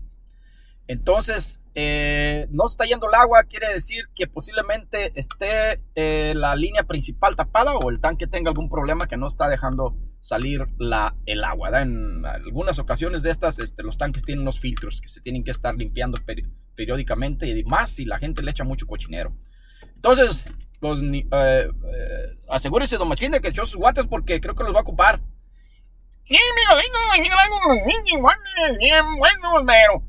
Entonces, 0.86 1.60
eh, 1.74 2.48
no 2.50 2.66
está 2.66 2.84
yendo 2.84 3.08
el 3.08 3.14
agua, 3.14 3.44
quiere 3.44 3.72
decir 3.72 4.06
que 4.14 4.26
posiblemente 4.26 5.12
esté 5.14 5.80
eh, 5.94 6.32
la 6.34 6.56
línea 6.56 6.82
principal 6.82 7.36
tapada 7.36 7.76
o 7.76 7.90
el 7.90 8.00
tanque 8.00 8.26
tenga 8.26 8.50
algún 8.50 8.68
problema 8.68 9.06
que 9.06 9.16
no 9.16 9.28
está 9.28 9.48
dejando 9.48 9.96
salir 10.20 10.66
la, 10.78 11.14
el 11.26 11.44
agua. 11.44 11.70
¿verdad? 11.70 11.82
En 11.82 12.26
algunas 12.26 12.78
ocasiones 12.78 13.22
de 13.22 13.30
estas, 13.30 13.60
este, 13.60 13.82
los 13.82 13.98
tanques 13.98 14.24
tienen 14.24 14.42
unos 14.42 14.58
filtros 14.58 15.00
que 15.00 15.08
se 15.08 15.20
tienen 15.20 15.44
que 15.44 15.52
estar 15.52 15.74
limpiando 15.76 16.18
peri 16.24 16.46
periódicamente 16.74 17.46
y 17.46 17.62
más 17.64 17.90
si 17.90 18.04
la 18.04 18.18
gente 18.18 18.42
le 18.42 18.50
echa 18.50 18.64
mucho 18.64 18.86
cochinero. 18.86 19.36
Entonces, 19.94 20.44
pues, 20.80 21.00
asegúrese, 22.48 22.96
don 22.96 23.08
Machín, 23.08 23.32
de 23.32 23.40
que 23.40 23.48
echó 23.48 23.66
sus 23.66 23.76
guantes 23.76 24.06
porque 24.06 24.40
creo 24.40 24.54
que 24.54 24.64
los 24.64 24.74
va 24.74 24.78
a 24.78 24.82
ocupar. 24.82 25.20
Bien 28.78 29.04
buenos, 29.18 29.64
pero 29.66 30.02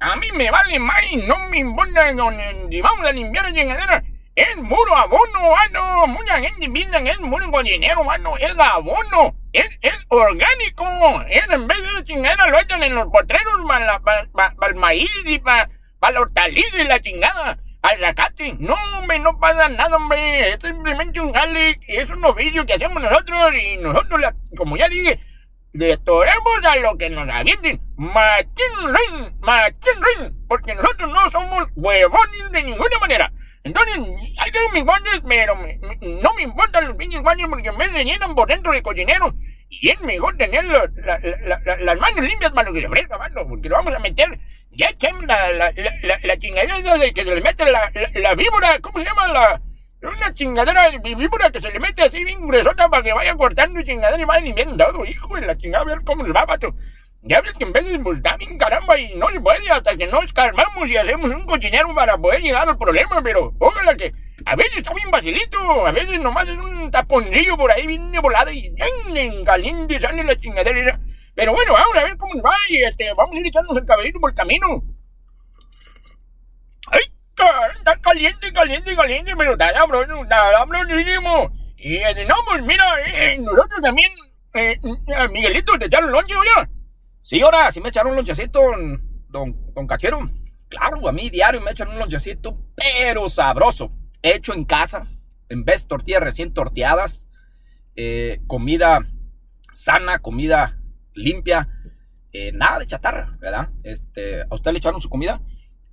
a 0.00 0.16
mí 0.16 0.26
me 0.32 0.50
vale 0.50 0.76
más 0.80 1.04
y 1.08 1.18
no 1.18 1.48
me 1.50 1.58
importa 1.58 2.10
si 2.68 2.80
vamos 2.80 3.06
a 3.06 3.12
limpiar 3.12 3.44
la 3.44 3.54
chingadera. 3.54 4.02
Es 4.34 4.56
muro 4.56 4.96
abono, 4.96 5.50
mano. 5.50 6.06
Mucha 6.08 6.40
gente 6.40 6.68
piensa 6.68 7.00
que 7.02 7.10
es 7.10 7.20
muro 7.20 7.48
con 7.52 7.64
dinero, 7.64 8.02
mano. 8.02 8.36
Es 8.38 8.52
abono. 8.58 9.36
es, 9.52 9.66
es 9.80 9.94
orgánico. 10.08 10.84
Es, 11.28 11.44
en 11.48 11.68
vez 11.68 11.78
de 11.78 12.04
chingada 12.04 12.48
lo 12.48 12.58
echan 12.58 12.82
en 12.82 12.96
los 12.96 13.06
potreros 13.06 13.54
para 13.68 14.00
pa, 14.00 14.54
el 14.66 14.74
maíz 14.74 15.10
y 15.26 15.38
para 15.38 15.68
pa 16.00 16.10
la 16.10 16.20
hortaliza 16.20 16.76
y 16.76 16.88
la 16.88 17.00
chingada. 17.00 17.58
Al 17.82 18.00
zacate. 18.00 18.56
No, 18.58 18.74
hombre, 18.98 19.20
no 19.20 19.38
pasa 19.38 19.68
nada, 19.68 19.96
hombre. 19.96 20.50
Es 20.50 20.58
simplemente 20.60 21.20
un 21.20 21.32
jale 21.32 21.78
es 21.86 22.10
un 22.10 22.24
oficio 22.24 22.66
que 22.66 22.74
hacemos 22.74 23.00
nosotros 23.00 23.54
y 23.54 23.76
nosotros, 23.76 24.20
la, 24.20 24.34
como 24.56 24.76
ya 24.76 24.88
dije, 24.88 25.20
le 25.72 25.96
toremos 25.98 26.64
a 26.64 26.76
lo 26.76 26.96
que 26.96 27.10
nos 27.10 27.28
avienten. 27.28 27.80
Machín 27.96 28.72
rin, 29.40 30.46
porque 30.48 30.74
nosotros 30.74 31.12
no 31.12 31.30
somos 31.30 31.68
huevones 31.74 32.52
de 32.52 32.62
ninguna 32.62 32.98
manera. 32.98 33.32
Entonces, 33.64 33.98
hay 34.38 34.50
que 34.50 34.58
mis 34.72 34.84
guantes, 34.84 35.20
pero 35.28 35.54
no 36.00 36.34
me 36.34 36.42
importan 36.42 36.86
los 36.88 36.96
pinches 36.96 37.20
guantes 37.20 37.46
porque 37.48 37.70
me 37.72 38.04
llenan 38.04 38.34
por 38.34 38.48
dentro 38.48 38.72
de 38.72 38.82
cocineros. 38.82 39.34
Y 39.68 39.90
es 39.90 40.00
mejor 40.00 40.36
tener 40.36 40.64
las 40.64 42.00
manos 42.00 42.24
limpias 42.24 42.52
para 42.52 42.68
lo 42.68 42.74
que 42.74 42.80
se 42.80 42.86
ofrezca, 42.86 43.18
mano, 43.18 43.46
porque 43.46 43.68
lo 43.68 43.76
vamos 43.76 43.94
a 43.94 43.98
meter. 43.98 44.38
Ya 44.70 44.88
echan 44.88 45.26
la, 45.26 45.52
la, 45.52 45.72
la, 46.22 46.38
chingadera 46.38 46.98
de 46.98 47.12
que 47.12 47.24
se 47.24 47.34
le 47.34 47.40
mete 47.40 47.64
la, 47.70 48.34
víbora, 48.34 48.78
¿cómo 48.80 48.98
se 48.98 49.04
llama? 49.04 49.28
La, 49.28 49.60
una 50.02 50.32
chingadera 50.32 50.90
de 50.90 51.14
víbora 51.14 51.50
que 51.50 51.60
se 51.60 51.70
le 51.70 51.80
mete 51.80 52.02
así 52.02 52.22
bien 52.22 52.46
gruesota 52.46 52.88
para 52.88 53.02
que 53.02 53.12
vaya 53.12 53.34
cortando 53.34 53.82
chingadera 53.82 54.20
y 54.20 54.24
vaya 54.24 54.54
todo, 54.76 55.04
hijo 55.04 55.34
de 55.34 55.46
la 55.46 55.56
chingada, 55.56 55.82
a 55.82 55.86
ver 55.86 56.04
cómo 56.04 56.22
les 56.22 56.34
va, 56.34 56.46
pato. 56.46 56.74
Ya 57.22 57.40
ves 57.40 57.52
que 57.54 57.64
en 57.64 57.72
vez 57.72 57.84
de 57.84 57.98
multar 57.98 58.38
bien 58.38 58.56
caramba 58.58 58.96
y 58.96 59.14
no 59.16 59.28
se 59.30 59.40
puede 59.40 59.68
hasta 59.70 59.96
que 59.96 60.06
no 60.06 60.22
escarbamos 60.22 60.88
y 60.88 60.96
hacemos 60.96 61.30
un 61.30 61.44
cochinero 61.46 61.92
para 61.94 62.16
poder 62.16 62.40
llegar 62.40 62.68
al 62.68 62.78
problema, 62.78 63.20
pero 63.22 63.52
ojalá 63.58 63.96
que 63.96 64.12
a 64.44 64.54
veces 64.54 64.78
está 64.78 64.94
bien 64.94 65.10
vacilito, 65.10 65.86
a 65.86 65.90
veces 65.90 66.20
nomás 66.20 66.46
es 66.48 66.56
un 66.56 66.90
taponcillo 66.92 67.56
por 67.56 67.72
ahí 67.72 67.88
bien 67.88 68.12
volado 68.22 68.52
y 68.52 68.72
en 69.14 69.44
caliente 69.44 70.00
sale 70.00 70.22
la 70.22 70.36
chingadera. 70.36 71.00
Pero 71.34 71.52
bueno, 71.52 71.72
vamos 71.72 71.96
a 71.96 72.04
ver 72.04 72.16
cómo 72.16 72.40
va 72.40 72.56
y 72.68 72.82
este, 72.82 73.12
vamos 73.14 73.34
a 73.34 73.38
ir 73.38 73.46
echándonos 73.46 73.78
el 73.78 73.86
cabellito 73.86 74.20
por 74.20 74.30
el 74.30 74.36
camino. 74.36 74.84
Está 77.76 77.96
caliente, 78.00 78.52
caliente, 78.52 78.96
caliente, 78.96 79.32
pero 79.36 79.52
está 79.52 79.72
sabroso, 79.74 80.22
está 80.22 80.52
sabrosísimo. 80.52 81.52
Y 81.76 81.98
no, 82.26 82.34
pues 82.46 82.62
mira, 82.62 82.84
eh, 83.06 83.38
nosotros 83.38 83.80
también, 83.80 84.10
eh, 84.54 84.78
Miguelito, 85.30 85.78
te 85.78 85.86
echaron 85.86 86.10
lonche, 86.10 86.34
¿ya? 86.56 86.68
Sí, 87.20 87.40
ahora, 87.40 87.70
sí 87.70 87.80
me 87.80 87.90
echaron 87.90 88.10
un 88.10 88.16
lonchecito, 88.16 88.60
don, 89.28 89.72
don 89.74 89.86
Cachero. 89.86 90.28
Claro, 90.68 91.08
a 91.08 91.12
mí 91.12 91.30
diario 91.30 91.60
me 91.60 91.70
echan 91.70 91.88
un 91.88 91.98
lonchecito, 91.98 92.58
pero 92.74 93.28
sabroso. 93.28 93.90
Hecho 94.20 94.52
en 94.52 94.64
casa, 94.64 95.06
en 95.48 95.64
vez 95.64 95.86
tortillas 95.86 96.22
recién 96.22 96.52
torteadas. 96.52 97.28
Eh, 97.96 98.40
comida 98.46 99.00
sana, 99.72 100.18
comida 100.18 100.78
limpia. 101.14 101.68
Eh, 102.32 102.52
nada 102.52 102.80
de 102.80 102.86
chatarra, 102.86 103.36
¿verdad? 103.40 103.70
Este, 103.82 104.42
¿A 104.42 104.54
usted 104.54 104.72
le 104.72 104.78
echaron 104.78 105.00
su 105.00 105.08
comida? 105.08 105.40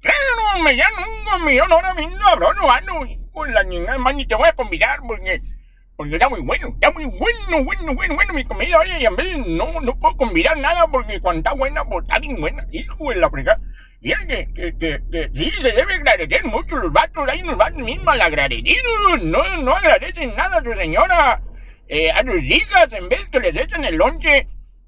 Claro, 0.06 0.64
me 0.64 0.76
llaman 0.76 1.04
un 1.10 1.26
comidón 1.26 1.72
ahora 1.72 1.94
mismo, 1.96 2.18
sabroso, 2.22 2.68
mano. 2.68 2.94
Con 3.34 3.54
la 3.54 3.64
niña, 3.64 3.98
man, 3.98 4.20
y 4.20 4.26
te 4.26 4.36
voy 4.36 4.48
a 4.48 4.54
convidar 4.54 5.00
porque 5.06 5.42
porque 5.98 6.14
está 6.16 6.28
muy 6.28 6.42
bueno, 6.42 6.68
está 6.74 6.92
muy 6.92 7.06
bueno, 7.06 7.64
bueno, 7.64 7.94
bueno, 7.94 8.16
bueno 8.16 8.34
mi 8.34 8.44
comida. 8.44 8.80
Oye, 8.80 9.00
y 9.00 9.06
en 9.06 9.16
vez 9.16 9.38
no, 9.48 9.80
no 9.82 9.98
puedo 9.98 10.16
convidar 10.18 10.58
nada 10.58 10.88
porque 10.88 11.20
cuando 11.22 11.40
está 11.40 11.54
buena, 11.54 11.86
pues 11.86 12.04
está 12.04 12.20
bien 12.20 12.40
buena. 12.40 12.66
Hijo 12.72 13.10
de 13.10 13.16
la 13.16 13.30
fregada. 13.30 13.60
Mira 14.02 14.20
que, 14.28 14.54
que, 14.54 14.78
que, 14.78 15.02
que, 15.12 15.32
sí, 15.34 15.52
se 15.62 15.72
debe 15.72 15.96
agradecer 15.96 16.44
mucho 16.46 16.76
los 16.76 16.92
vatos. 16.92 17.28
Ahí 17.30 17.42
nos 17.42 17.58
van 17.58 17.76
mismos 17.78 18.14
al 18.14 18.22
agradecidos. 18.22 19.24
No, 19.24 19.58
no 19.58 19.76
agradecen 19.76 20.36
nada 20.36 20.58
a 20.58 20.64
su 20.64 20.74
señora. 20.74 21.42
Eh, 21.88 22.12
a 22.12 22.22
sus 22.22 22.44
hijas, 22.44 22.92
en 22.92 23.10
vez 23.10 23.26
que 23.32 23.40
les 23.40 23.56
echan 23.56 23.86
el 23.86 23.96
lonche 23.96 24.48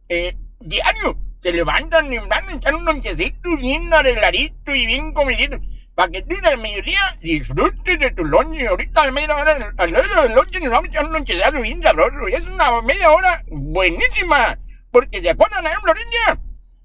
eh, 0.10 0.36
diario. 0.60 1.18
Se 1.42 1.52
levantan 1.52 2.12
y 2.12 2.18
van 2.18 2.50
a 2.50 2.56
echar 2.56 2.76
un 2.76 2.86
lonchecito 2.86 3.56
bien 3.58 3.94
arregladito 3.94 4.74
y 4.76 4.86
bien 4.86 5.14
comidito 5.14 5.58
para 5.98 6.12
que 6.12 6.22
tú 6.22 6.36
de 6.36 6.42
la 6.42 6.58
mediodía 6.58 7.18
disfrutes 7.22 8.00
de 8.00 8.12
tu 8.12 8.24
lonche. 8.24 8.68
Ahorita 8.68 9.02
a 9.02 9.10
media 9.10 9.36
hora, 9.36 9.74
al 9.78 9.92
lado 9.92 10.22
del 10.22 10.36
lonche 10.36 10.60
nos 10.60 10.70
vamos 10.70 10.86
a 10.86 10.88
echar 10.90 11.06
un 11.06 11.14
lonchezado 11.14 11.60
bien 11.60 11.82
sabroso. 11.82 12.30
Y 12.30 12.34
es 12.36 12.46
una 12.46 12.82
media 12.84 13.10
hora 13.10 13.44
buenísima. 13.48 14.60
Porque 14.92 15.22
¿se 15.22 15.32
acuerdan 15.32 15.66
a 15.66 15.82
Florencia? 15.82 16.40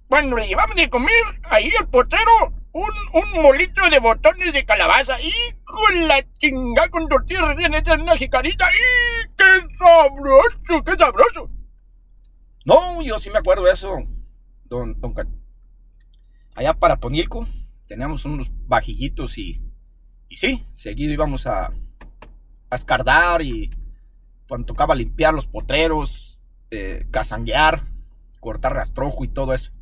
Cuando 0.09 0.37
le 0.37 0.49
llevamos 0.49 0.77
de 0.77 0.89
comer 0.89 1.23
ahí 1.51 1.71
al 1.79 1.89
portero 1.91 2.55
un, 2.73 2.91
un 3.13 3.43
molito 3.43 3.87
de 3.91 3.99
botones 3.99 4.51
de 4.51 4.65
calabaza 4.65 5.21
y 5.21 5.33
con 5.63 6.09
la 6.09 6.25
chinga 6.39 6.89
con 6.89 7.07
tortillas 7.07 7.49
recién 7.49 7.75
hechas 7.75 7.97
en 7.97 8.03
una 8.05 8.17
jicarita. 8.17 8.71
¡Y 8.71 9.29
qué 9.37 9.77
sabroso, 9.77 10.85
qué 10.87 10.97
sabroso! 10.97 11.51
No, 12.65 13.03
yo 13.03 13.19
sí 13.19 13.29
me 13.29 13.41
acuerdo 13.41 13.65
de 13.65 13.73
eso, 13.73 14.03
Allá 16.55 16.75
para 16.75 16.97
Tonilco 16.97 17.47
teníamos 17.87 18.25
unos 18.25 18.51
vajillitos 18.67 19.39
y, 19.39 19.61
y 20.29 20.37
sí, 20.37 20.65
seguido 20.75 21.13
íbamos 21.13 21.47
a, 21.47 21.71
escardar 22.71 23.43
y 23.43 23.71
cuando 24.49 24.67
tocaba 24.67 24.95
limpiar 24.95 25.35
los 25.35 25.47
potreros, 25.47 26.39
eh, 26.71 27.07
casanguear, 27.11 27.83
cortar 28.41 28.75
rastrojo 28.75 29.25
y 29.25 29.29
todo 29.29 29.53
eso. 29.53 29.73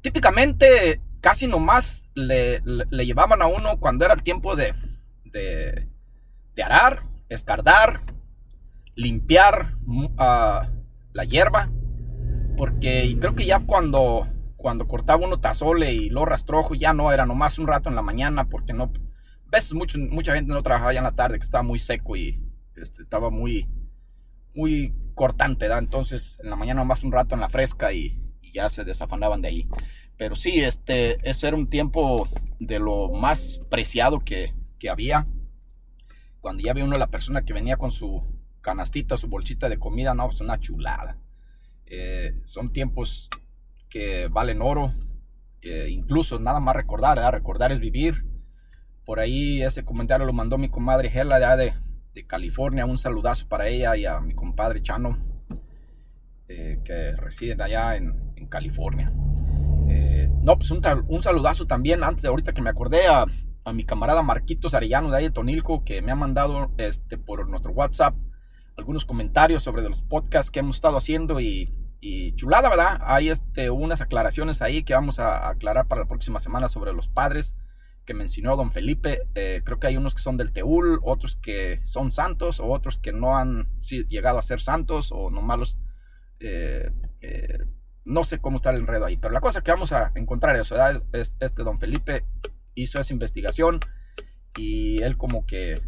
Típicamente 0.00 1.00
casi 1.20 1.46
nomás 1.46 2.08
le, 2.14 2.62
le, 2.64 3.06
llevaban 3.06 3.42
a 3.42 3.46
uno 3.46 3.78
cuando 3.78 4.06
era 4.06 4.14
el 4.14 4.22
tiempo 4.22 4.56
de, 4.56 4.74
de, 5.24 5.88
de 6.54 6.62
arar, 6.62 7.02
escardar, 7.28 8.00
limpiar 8.94 9.74
uh, 9.86 10.08
la 11.12 11.24
hierba, 11.24 11.70
porque 12.60 13.16
creo 13.18 13.34
que 13.34 13.46
ya 13.46 13.60
cuando 13.60 14.28
cuando 14.58 14.86
cortaba 14.86 15.24
uno 15.24 15.40
tazole 15.40 15.94
y 15.94 16.10
lo 16.10 16.26
rastrojo, 16.26 16.74
ya 16.74 16.92
no, 16.92 17.10
era 17.10 17.24
nomás 17.24 17.58
un 17.58 17.66
rato 17.66 17.88
en 17.88 17.94
la 17.94 18.02
mañana 18.02 18.50
porque 18.50 18.74
no, 18.74 18.92
veces 19.46 19.72
mucho, 19.72 19.98
mucha 19.98 20.34
gente 20.34 20.52
no 20.52 20.62
trabajaba 20.62 20.92
ya 20.92 20.98
en 20.98 21.04
la 21.04 21.16
tarde, 21.16 21.38
que 21.38 21.44
estaba 21.46 21.62
muy 21.62 21.78
seco 21.78 22.16
y 22.16 22.38
este, 22.76 23.02
estaba 23.02 23.30
muy, 23.30 23.66
muy 24.54 24.94
cortante, 25.14 25.68
¿da? 25.68 25.78
Entonces 25.78 26.38
en 26.44 26.50
la 26.50 26.56
mañana 26.56 26.82
nomás 26.82 27.02
un 27.02 27.12
rato 27.12 27.34
en 27.34 27.40
la 27.40 27.48
fresca 27.48 27.94
y, 27.94 28.20
ya 28.52 28.68
se 28.68 28.84
desafanaban 28.84 29.40
de 29.40 29.48
ahí. 29.48 29.68
Pero 30.18 30.36
sí, 30.36 30.60
este, 30.60 31.16
eso 31.26 31.46
era 31.46 31.56
un 31.56 31.70
tiempo 31.70 32.28
de 32.58 32.78
lo 32.78 33.08
más 33.08 33.62
preciado 33.70 34.20
que, 34.20 34.52
que 34.78 34.90
había. 34.90 35.26
Cuando 36.42 36.62
ya 36.62 36.74
ve 36.74 36.82
uno 36.82 36.98
la 36.98 37.06
persona 37.06 37.40
que 37.42 37.54
venía 37.54 37.78
con 37.78 37.90
su 37.90 38.22
canastita, 38.60 39.16
su 39.16 39.28
bolsita 39.28 39.70
de 39.70 39.78
comida, 39.78 40.12
no, 40.12 40.24
es 40.24 40.28
pues 40.28 40.40
una 40.42 40.58
chulada. 40.58 41.16
Eh, 41.90 42.40
son 42.44 42.72
tiempos 42.72 43.28
que 43.88 44.28
valen 44.28 44.62
oro. 44.62 44.92
incluso 45.88 46.38
nada 46.38 46.60
más 46.60 46.74
recordar, 46.76 47.18
recordar 47.34 47.72
es 47.72 47.80
vivir. 47.80 48.24
Por 49.04 49.18
ahí 49.18 49.60
ese 49.60 49.84
comentario 49.84 50.24
lo 50.24 50.32
mandó 50.32 50.56
mi 50.56 50.70
comadre 50.70 51.10
Gela 51.10 51.56
de, 51.56 51.74
de 52.14 52.26
California. 52.26 52.86
Un 52.86 52.96
saludazo 52.96 53.48
para 53.48 53.68
ella 53.68 53.96
y 53.96 54.06
a 54.06 54.20
mi 54.20 54.34
compadre 54.34 54.82
Chano, 54.82 55.18
eh, 56.48 56.80
que 56.84 57.12
residen 57.16 57.60
allá 57.60 57.96
en, 57.96 58.30
California. 58.48 59.12
Eh, 59.88 60.28
no, 60.42 60.58
pues 60.58 60.70
un, 60.70 60.80
un, 61.08 61.22
saludazo 61.22 61.66
también, 61.66 62.02
antes 62.02 62.22
de 62.22 62.28
ahorita 62.28 62.52
que 62.52 62.62
me 62.62 62.70
acordé, 62.70 63.06
a, 63.06 63.26
a, 63.64 63.72
mi 63.72 63.84
camarada 63.84 64.22
Marquitos 64.22 64.74
Arellano 64.74 65.10
de 65.10 65.18
ahí 65.18 65.24
de 65.24 65.30
Tonilco, 65.30 65.84
que 65.84 66.02
me 66.02 66.10
ha 66.10 66.16
mandado 66.16 66.72
este, 66.78 67.16
por 67.18 67.46
nuestro 67.48 67.72
WhatsApp 67.72 68.16
algunos 68.76 69.04
comentarios 69.04 69.62
sobre 69.62 69.82
los 69.82 70.00
podcasts 70.02 70.50
que 70.50 70.60
hemos 70.60 70.76
estado 70.76 70.96
haciendo 70.96 71.38
y 71.38 71.72
y 72.00 72.34
chulada, 72.34 72.68
¿verdad? 72.68 73.00
Hay 73.04 73.28
este, 73.28 73.70
unas 73.70 74.00
aclaraciones 74.00 74.62
ahí 74.62 74.82
que 74.82 74.94
vamos 74.94 75.18
a 75.18 75.48
aclarar 75.48 75.86
para 75.86 76.02
la 76.02 76.08
próxima 76.08 76.40
semana 76.40 76.68
sobre 76.68 76.92
los 76.92 77.08
padres 77.08 77.56
que 78.06 78.14
mencionó 78.14 78.56
don 78.56 78.72
Felipe. 78.72 79.22
Eh, 79.34 79.62
creo 79.64 79.78
que 79.78 79.86
hay 79.86 79.96
unos 79.96 80.14
que 80.14 80.22
son 80.22 80.36
del 80.36 80.52
Teúl, 80.52 80.98
otros 81.02 81.36
que 81.36 81.80
son 81.84 82.10
santos, 82.10 82.58
o 82.58 82.66
otros 82.66 82.98
que 82.98 83.12
no 83.12 83.36
han 83.36 83.68
llegado 84.08 84.38
a 84.38 84.42
ser 84.42 84.60
santos, 84.60 85.10
o 85.12 85.30
nomás 85.30 85.58
los... 85.58 85.78
Eh, 86.40 86.90
eh, 87.20 87.58
no 88.04 88.24
sé 88.24 88.38
cómo 88.38 88.56
está 88.56 88.70
el 88.70 88.78
enredo 88.78 89.04
ahí, 89.04 89.18
pero 89.18 89.32
la 89.32 89.40
cosa 89.40 89.60
que 89.60 89.70
vamos 89.70 89.92
a 89.92 90.10
encontrar 90.14 90.56
eso, 90.56 90.76
es 91.12 91.36
este 91.38 91.62
don 91.62 91.78
Felipe 91.78 92.24
hizo 92.74 92.98
esa 92.98 93.12
investigación 93.12 93.78
y 94.56 95.02
él 95.02 95.18
como 95.18 95.46
que 95.46 95.80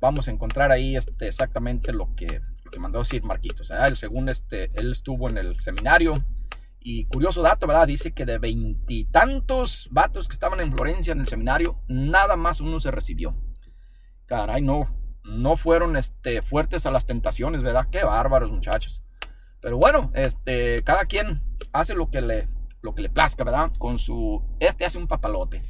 vamos 0.00 0.28
a 0.28 0.32
encontrar 0.32 0.72
ahí 0.72 0.96
este, 0.96 1.28
exactamente 1.28 1.92
lo 1.92 2.14
que 2.16 2.42
que 2.70 2.78
mandó 2.78 3.00
decir 3.00 3.22
Marquitos. 3.22 3.70
Él, 3.70 3.96
según 3.96 4.28
este, 4.28 4.70
él 4.74 4.92
estuvo 4.92 5.28
en 5.28 5.38
el 5.38 5.60
seminario. 5.60 6.14
Y 6.86 7.06
curioso 7.06 7.40
dato, 7.40 7.66
¿verdad? 7.66 7.86
Dice 7.86 8.12
que 8.12 8.26
de 8.26 8.38
veintitantos 8.38 9.88
vatos 9.90 10.28
que 10.28 10.34
estaban 10.34 10.60
en 10.60 10.76
Florencia 10.76 11.12
en 11.12 11.20
el 11.20 11.28
seminario, 11.28 11.80
nada 11.88 12.36
más 12.36 12.60
uno 12.60 12.78
se 12.78 12.90
recibió. 12.90 13.34
Caray, 14.26 14.60
no, 14.60 14.94
no 15.24 15.56
fueron 15.56 15.96
este, 15.96 16.42
fuertes 16.42 16.84
a 16.84 16.90
las 16.90 17.06
tentaciones, 17.06 17.62
¿verdad? 17.62 17.88
Qué 17.90 18.04
bárbaros, 18.04 18.50
muchachos. 18.50 19.02
Pero 19.60 19.78
bueno, 19.78 20.10
este, 20.14 20.82
cada 20.82 21.06
quien 21.06 21.42
hace 21.72 21.94
lo 21.94 22.10
que 22.10 22.20
le, 22.20 22.48
lo 22.82 22.94
que 22.94 23.00
le 23.00 23.08
plazca, 23.08 23.44
¿verdad? 23.44 23.72
Con 23.78 23.98
su, 23.98 24.44
este 24.60 24.84
hace 24.84 24.98
un 24.98 25.08
papalote. 25.08 25.62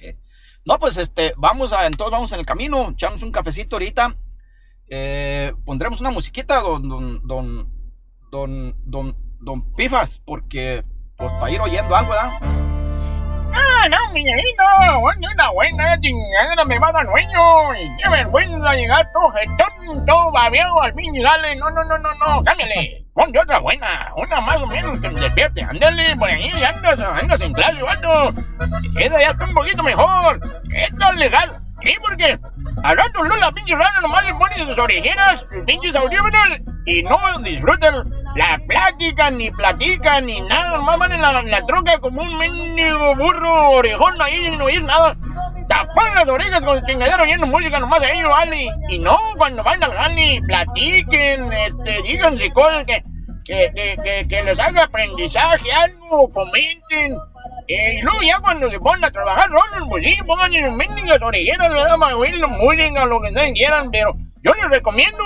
Eh, 0.00 0.18
no, 0.64 0.78
pues 0.78 0.96
este, 0.96 1.34
vamos 1.36 1.74
a, 1.74 1.86
entonces 1.86 2.12
vamos 2.12 2.32
en 2.32 2.40
el 2.40 2.46
camino, 2.46 2.90
echamos 2.92 3.22
un 3.22 3.30
cafecito 3.30 3.76
ahorita 3.76 4.16
eh, 4.90 5.54
pondremos 5.64 6.00
una 6.00 6.10
musiquita, 6.10 6.60
don, 6.60 6.88
don, 6.88 7.26
don, 7.26 7.68
don, 8.30 8.74
don, 8.84 9.16
don 9.40 9.74
Pifas, 9.74 10.20
porque, 10.26 10.82
pues, 11.16 11.32
para 11.34 11.50
ir 11.50 11.60
oyendo 11.60 11.94
algo, 11.94 12.10
¿verdad? 12.10 12.32
Ah, 13.52 13.88
no, 13.88 14.12
Miguelito, 14.12 14.62
una 15.02 15.50
buena 15.50 15.98
chingada 16.00 16.64
me 16.66 16.78
va 16.78 16.88
a 16.88 16.92
dar 16.92 17.06
sueño. 17.06 17.74
Y 17.74 17.96
qué 17.96 18.08
vergüenza 18.10 18.74
llegar 18.74 19.10
todo 19.12 19.30
jetón, 19.30 20.06
todo 20.06 20.30
babeado 20.32 20.82
al 20.82 20.94
fin 20.94 21.14
y 21.14 21.22
dale. 21.22 21.56
No, 21.56 21.70
no, 21.70 21.84
no, 21.84 21.98
no, 21.98 22.14
no, 22.14 22.44
cámbiale. 22.44 23.06
Ponte 23.14 23.38
otra 23.38 23.58
buena, 23.58 24.12
una 24.16 24.40
más 24.40 24.56
o 24.58 24.66
menos 24.66 25.00
que 25.00 25.08
me 25.08 25.20
despierte. 25.20 25.62
Ándale, 25.62 26.16
por 26.16 26.28
ahí 26.28 26.50
andas, 26.62 27.00
andas 27.00 27.40
en 27.40 27.52
clase, 27.52 27.82
vato. 27.82 28.32
Esa 28.98 29.20
ya 29.20 29.44
un 29.44 29.54
poquito 29.54 29.82
mejor. 29.82 30.40
Esto 30.72 31.10
es 31.12 31.16
legal. 31.16 31.50
Sí, 31.82 31.94
porque 32.00 32.38
al 32.82 32.96
rato 32.96 33.24
no 33.24 33.36
la 33.36 33.50
pinche 33.52 33.74
rana 33.74 34.00
nomás 34.02 34.24
le 34.24 34.34
pone 34.34 34.66
sus 34.66 34.78
orejeras, 34.78 35.46
sus 35.50 35.64
pinches 35.64 35.96
audífonos 35.96 36.60
y 36.84 37.02
no 37.02 37.18
disfrutan 37.40 38.04
la 38.34 38.58
plática, 38.66 39.30
ni 39.30 39.50
platica, 39.50 40.20
ni 40.20 40.40
nada. 40.42 40.76
Nomás 40.76 40.98
van 40.98 41.12
en 41.12 41.22
la, 41.22 41.66
troca 41.66 41.98
como 41.98 42.22
un 42.22 42.36
mendigo 42.36 43.14
burro 43.14 43.70
orejón 43.70 44.20
ahí 44.20 44.50
sin 44.50 44.60
oír 44.60 44.82
nada. 44.82 45.16
Tapan 45.68 46.14
las 46.14 46.28
orejas 46.28 46.60
con 46.62 46.84
chingadero 46.84 47.22
oyendo 47.22 47.46
música 47.46 47.78
nomás 47.78 48.00
de 48.00 48.12
ellos, 48.12 48.28
vale. 48.28 48.68
Y 48.88 48.98
no, 48.98 49.18
cuando 49.36 49.62
vayan 49.62 49.84
al 49.84 49.94
gani, 49.94 50.40
platiquen, 50.42 51.52
este, 51.52 52.02
díganse 52.02 52.50
cosas 52.50 52.86
que, 52.86 53.02
que, 53.44 53.96
que, 54.02 54.28
que 54.28 54.42
les 54.42 54.58
haga 54.58 54.84
aprendizaje, 54.84 55.72
algo, 55.72 56.30
comenten. 56.30 57.16
Eh, 57.70 57.98
y 57.98 58.02
luego 58.02 58.20
ya 58.22 58.40
cuando 58.40 58.68
se 58.68 58.80
ponen 58.80 59.04
a 59.04 59.12
trabajar 59.12 59.48
solos, 59.48 59.88
pues 59.88 60.04
sí, 60.04 60.16
pongan 60.26 60.52
sus 60.52 60.72
mendigas 60.72 61.22
orejeras, 61.22 61.72
¿verdad? 61.72 61.96
Para 62.00 62.16
oír 62.16 62.34
la 62.34 62.48
música, 62.48 63.04
lo 63.04 63.20
que 63.20 63.28
ustedes 63.28 63.52
quieran, 63.52 63.92
pero 63.92 64.12
yo 64.42 64.52
les 64.54 64.70
recomiendo 64.70 65.22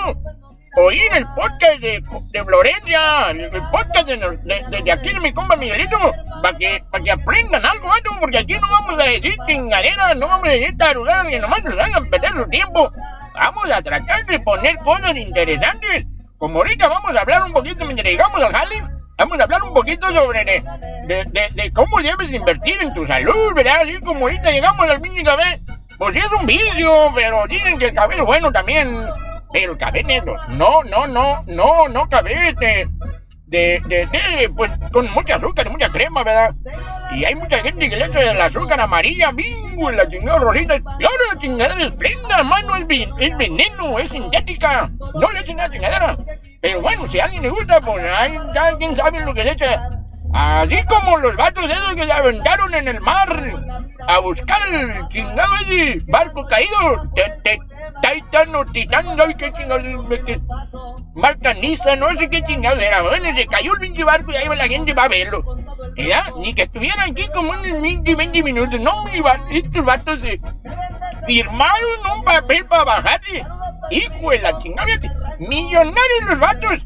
oír 0.77 1.11
el 1.15 1.25
podcast 1.29 1.79
de, 1.79 2.03
de 2.31 2.43
Florencia, 2.43 3.31
el, 3.31 3.49
podcast 3.71 4.07
de, 4.07 4.17
de, 4.17 4.81
de 4.83 4.91
aquí 4.91 5.11
de 5.11 5.19
mi 5.21 5.33
compa 5.33 5.55
Miguelito, 5.55 5.97
para 6.43 6.55
que, 6.55 6.83
para 6.91 7.03
que 7.03 7.11
aprendan 7.11 7.65
algo, 7.65 7.87
¿no? 7.87 8.19
porque 8.19 8.37
aquí 8.37 8.53
no 8.53 8.69
vamos 8.69 8.99
a 8.99 9.07
decir 9.07 9.35
chingaderas, 9.47 10.15
no 10.15 10.27
vamos 10.27 10.47
a 10.47 10.51
decir 10.51 10.77
tarugadas 10.77 11.25
que 11.27 11.39
nomás 11.39 11.63
nos 11.63 11.79
hagan 11.79 12.07
perder 12.11 12.31
su 12.33 12.47
tiempo. 12.49 12.91
Vamos 13.33 13.71
a 13.71 13.81
tratar 13.81 14.23
de 14.27 14.39
poner 14.41 14.77
cosas 14.77 15.17
interesantes. 15.17 16.05
Como 16.37 16.59
ahorita 16.59 16.87
vamos 16.89 17.15
a 17.15 17.21
hablar 17.21 17.43
un 17.43 17.53
poquito 17.53 17.85
mientras 17.85 18.07
llegamos 18.07 18.39
al 18.39 18.51
jale, 18.51 18.83
vamos 19.17 19.39
a 19.39 19.43
hablar 19.43 19.63
un 19.63 19.73
poquito 19.73 20.11
sobre 20.13 20.43
de, 20.45 20.63
de, 21.07 21.49
de, 21.53 21.71
cómo 21.71 22.01
debes 22.01 22.31
invertir 22.31 22.77
en 22.81 22.93
tu 22.93 23.05
salud, 23.05 23.53
¿verdad? 23.55 23.81
Así 23.81 23.95
como 24.01 24.21
ahorita 24.21 24.51
llegamos 24.51 24.89
al 24.89 25.01
fin 25.01 25.23
café, 25.23 25.59
pues 25.97 26.15
sí 26.15 26.19
es 26.19 26.31
un 26.39 26.45
vicio, 26.45 27.11
pero 27.15 27.45
dicen 27.47 27.77
que 27.79 27.87
el 27.87 27.93
café 27.93 28.15
es 28.15 28.25
bueno 28.25 28.51
también. 28.51 29.05
Pero 29.53 29.73
el 29.73 29.77
café 29.77 30.03
negro, 30.03 30.35
no, 30.49 30.83
no, 30.83 31.07
no, 31.07 31.41
no, 31.47 31.87
no 31.87 32.09
café 32.09 32.53
de, 33.47 33.81
de, 33.85 34.07
de, 34.07 34.49
pues 34.49 34.71
con 34.91 35.09
mucha 35.11 35.35
azúcar 35.35 35.67
y 35.67 35.69
mucha 35.69 35.89
crema, 35.89 36.23
¿verdad? 36.23 36.55
Y 37.11 37.25
hay 37.25 37.35
mucha 37.35 37.59
gente 37.59 37.89
que 37.89 37.95
le 37.95 38.05
echa 38.05 38.31
el 38.31 38.41
azúcar 38.41 38.79
amarilla, 38.79 39.31
bingo, 39.31 39.91
la 39.91 40.09
chingada 40.09 40.39
rosita, 40.39 40.79
peor 40.97 41.11
la 41.33 41.39
chingadera 41.39 41.85
esplenda, 41.85 42.43
mano, 42.43 42.75
es, 42.75 42.85
es 43.19 43.37
veneno, 43.37 43.99
es 43.99 44.09
sintética, 44.11 44.89
no 45.13 45.31
le 45.31 45.41
echen 45.41 45.57
la 45.57 45.69
chingadera. 45.69 46.17
Pero 46.61 46.81
bueno, 46.81 47.07
si 47.07 47.19
a 47.19 47.25
alguien 47.25 47.43
le 47.43 47.49
gusta, 47.49 47.79
pues 47.81 48.03
ay, 48.17 48.39
ya 48.53 48.75
quién 48.77 48.95
sabe 48.95 49.19
lo 49.21 49.33
que 49.33 49.43
se 49.43 49.51
echa. 49.51 49.89
Así 50.33 50.83
como 50.83 51.17
los 51.17 51.35
gatos 51.37 51.71
esos 51.71 51.93
que 51.95 52.03
se 52.03 52.11
aventaron 52.11 52.73
en 52.73 52.87
el 52.89 52.99
mar 52.99 53.53
a 54.07 54.19
buscar 54.19 54.67
el 54.67 55.07
chingado 55.07 55.55
ese 55.61 56.03
barco 56.07 56.43
caído. 56.45 57.09
Te, 57.13 57.23
te, 57.43 57.59
Titan 58.13 58.55
o 58.55 58.65
Titán, 58.65 59.05
¿sabes 59.17 59.35
qué 59.37 59.51
chingados? 59.53 59.83
Que- 60.25 60.39
Marca 61.15 61.53
Niza, 61.53 61.95
no 61.95 62.09
sé 62.17 62.29
qué 62.29 62.41
chingados 62.43 62.81
era. 62.81 63.01
Bueno, 63.01 63.35
se 63.35 63.45
cayó 63.47 63.73
el 63.73 63.79
pinche 63.79 64.03
barco 64.03 64.31
y 64.31 64.35
ahí 64.35 64.47
va 64.47 64.55
la 64.55 64.67
gente 64.67 64.93
va 64.93 65.03
a 65.03 65.07
verlo. 65.07 65.43
¿Ya? 65.97 66.31
Ni 66.37 66.53
que 66.53 66.63
estuvieran 66.63 67.11
aquí 67.11 67.27
como 67.33 67.51
unos 67.51 67.81
20, 67.81 68.15
20 68.15 68.43
minutos. 68.43 68.79
No, 68.79 69.03
mi 69.05 69.21
va- 69.21 69.39
estos 69.51 69.83
vatos 69.83 70.19
se 70.19 70.39
firmaron 71.25 72.17
un 72.17 72.23
papel 72.23 72.65
para 72.65 72.83
bajarse. 72.83 73.43
Hijo 73.91 74.31
de 74.31 74.39
la 74.39 74.57
chingada. 74.59 74.87
Millonarios 75.39 76.23
los 76.27 76.39
vatos. 76.39 76.85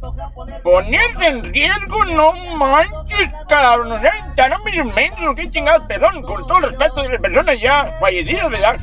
Ponerse 0.64 1.28
en 1.28 1.44
riesgo, 1.54 2.06
no 2.06 2.34
manches, 2.56 3.30
cabrón. 3.48 3.92
O 3.94 4.00
sea, 4.00 4.12
estarán 4.30 4.64
medio 4.64 4.86
mensos, 4.86 5.36
qué 5.36 5.50
chingados, 5.50 5.86
perdón, 5.88 6.22
con 6.24 6.46
todo 6.48 6.60
respeto 6.60 7.02
de 7.04 7.10
las 7.10 7.22
personas 7.22 7.60
ya 7.60 7.98
fallecidas, 8.00 8.50
¿verdad? 8.50 8.78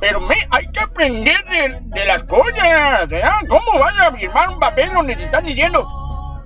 Pero 0.00 0.20
me, 0.20 0.34
hay 0.50 0.66
que 0.72 0.80
aprender 0.80 1.44
de, 1.44 1.78
de 1.82 2.06
las 2.06 2.24
cosas, 2.24 3.08
¿verdad? 3.08 3.32
¿Cómo 3.48 3.78
vas 3.78 3.94
a 4.00 4.12
firmar 4.12 4.48
un 4.48 4.58
papel 4.58 4.92
donde 4.92 5.14
te 5.16 5.24
están 5.24 5.44
diciendo 5.44 5.86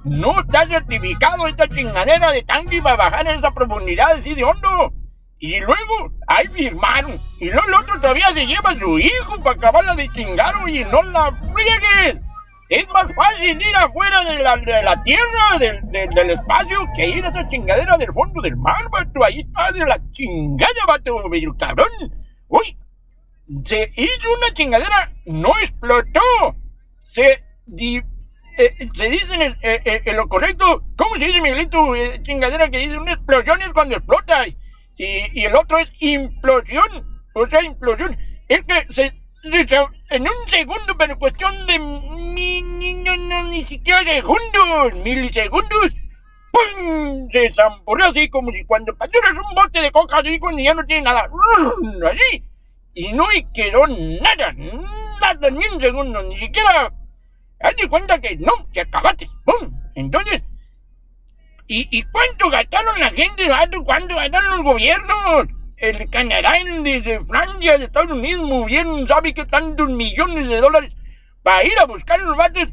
no 0.04 0.38
está 0.40 0.66
certificado 0.66 1.46
esta 1.46 1.66
chingadera 1.66 2.30
de 2.30 2.42
tanque 2.42 2.82
para 2.82 2.96
bajar 2.96 3.26
en 3.26 3.38
esa 3.38 3.50
profundidad 3.52 4.12
así 4.12 4.34
de 4.34 4.44
hondo? 4.44 4.92
Y 5.38 5.60
luego, 5.60 6.12
ahí 6.26 6.46
firmaron. 6.48 7.18
Y 7.38 7.50
luego 7.50 7.68
el 7.68 7.74
otro 7.74 8.00
todavía 8.00 8.30
se 8.32 8.46
lleva 8.46 8.70
a 8.70 8.78
su 8.78 8.98
hijo 8.98 9.38
para 9.42 9.56
acabarla 9.56 9.94
de 9.94 10.08
chingar, 10.08 10.54
oye, 10.62 10.84
no 10.86 11.02
la 11.02 11.32
friegues. 11.52 12.22
Es 12.70 12.88
más 12.88 13.06
fácil 13.14 13.60
ir 13.60 13.76
afuera 13.76 14.24
de 14.24 14.38
la, 14.42 14.56
de 14.56 14.82
la 14.82 15.02
tierra, 15.02 15.58
del, 15.58 15.80
del, 15.90 16.08
del 16.10 16.30
espacio, 16.30 16.80
que 16.96 17.08
ir 17.08 17.24
a 17.24 17.28
esa 17.28 17.46
chingadera 17.48 17.98
del 17.98 18.12
fondo 18.12 18.40
del 18.40 18.56
mar, 18.56 18.88
vato. 18.90 19.22
Ahí 19.22 19.40
está 19.40 19.70
de 19.70 19.84
la 19.84 20.00
chingada, 20.12 20.72
vato, 20.86 21.22
cabrón. 21.58 21.88
Uy, 22.48 22.78
se 23.64 23.90
hizo 23.96 24.33
una 24.38 24.52
chingadera, 24.54 25.12
no 25.26 25.52
explotó. 25.61 26.20
Se, 27.12 27.42
di- 27.66 28.02
eh, 28.59 28.88
se 28.94 29.11
dice 29.11 29.35
en, 29.35 29.42
eh, 29.42 29.57
eh, 29.85 30.02
en 30.04 30.16
lo 30.16 30.28
correcto, 30.28 30.83
¿cómo 30.96 31.16
se 31.18 31.26
dice, 31.26 31.40
Miguelito? 31.40 31.94
Eh, 31.94 32.20
chingadera 32.22 32.68
que 32.70 32.78
dice 32.78 32.98
una 32.98 33.12
explosión 33.14 33.61
es 33.62 33.68
cuando 33.70 33.96
explota. 33.96 34.46
Y, 34.46 34.57
y 34.96 35.44
el 35.44 35.54
otro 35.57 35.78
es 35.78 35.90
implosión. 36.00 36.88
O 37.35 37.46
sea, 37.48 37.62
implosión. 37.62 38.16
Es 38.48 38.61
que 38.64 38.92
se, 38.92 39.11
se- 39.66 39.87
en 40.11 40.22
un 40.22 40.48
segundo, 40.48 40.96
pero 40.96 41.18
cuestión 41.18 41.66
de 41.66 41.78
mi, 41.78 42.62
ni, 42.62 42.94
no, 42.94 43.44
ni 43.44 43.64
siquiera 43.64 44.02
segundos, 44.04 44.94
milisegundos, 45.04 45.92
¡pum! 46.52 47.28
Se 47.30 47.52
zamporó 47.52 48.04
así 48.07 48.28
como 48.28 48.52
si 48.52 48.64
cuando 48.64 48.94
pasaras 48.96 49.33
un 49.33 49.54
bote 49.54 49.80
de 49.80 49.90
coca 49.90 50.18
así 50.18 50.38
cuando 50.38 50.62
ya 50.62 50.74
no 50.74 50.85
tiene 50.85 51.02
nada. 51.02 51.28
Así. 52.11 52.44
Y 52.94 53.12
no 53.12 53.26
quedó 53.52 53.87
nada, 53.87 54.52
nada, 55.20 55.50
ni 55.50 55.66
un 55.66 55.80
segundo, 55.80 56.22
ni 56.22 56.38
siquiera. 56.38 56.92
Hazte 57.61 57.88
cuenta 57.88 58.20
que 58.20 58.37
no, 58.37 58.52
se 58.72 58.83
acabaste. 58.83 59.28
¡Pum! 59.44 59.72
Entonces, 59.94 60.42
¿y, 61.66 61.88
¿y 61.90 62.02
cuánto 62.04 62.50
gastaron 62.50 62.98
la 63.00 63.11
gente? 63.11 63.48
¿Cuánto 63.85 64.14
gastaron 64.14 64.50
los 64.50 64.62
gobiernos? 64.62 65.46
El 65.76 66.09
Canadá, 66.09 66.57
el 66.57 66.85
de, 66.85 67.00
de 67.00 67.24
Francia, 67.24 67.78
de 67.78 67.87
Estados 67.87 68.12
Unidos, 68.12 68.48
movieron, 68.48 69.07
¿sabe 69.09 69.35
qué 69.35 69.44
tantos 69.44 69.90
millones 69.90 70.46
de 70.46 70.59
dólares 70.59 70.92
para 71.42 71.64
ir 71.64 71.76
a 71.78 71.87
buscar 71.87 72.20
los 72.20 72.37
vatos? 72.37 72.68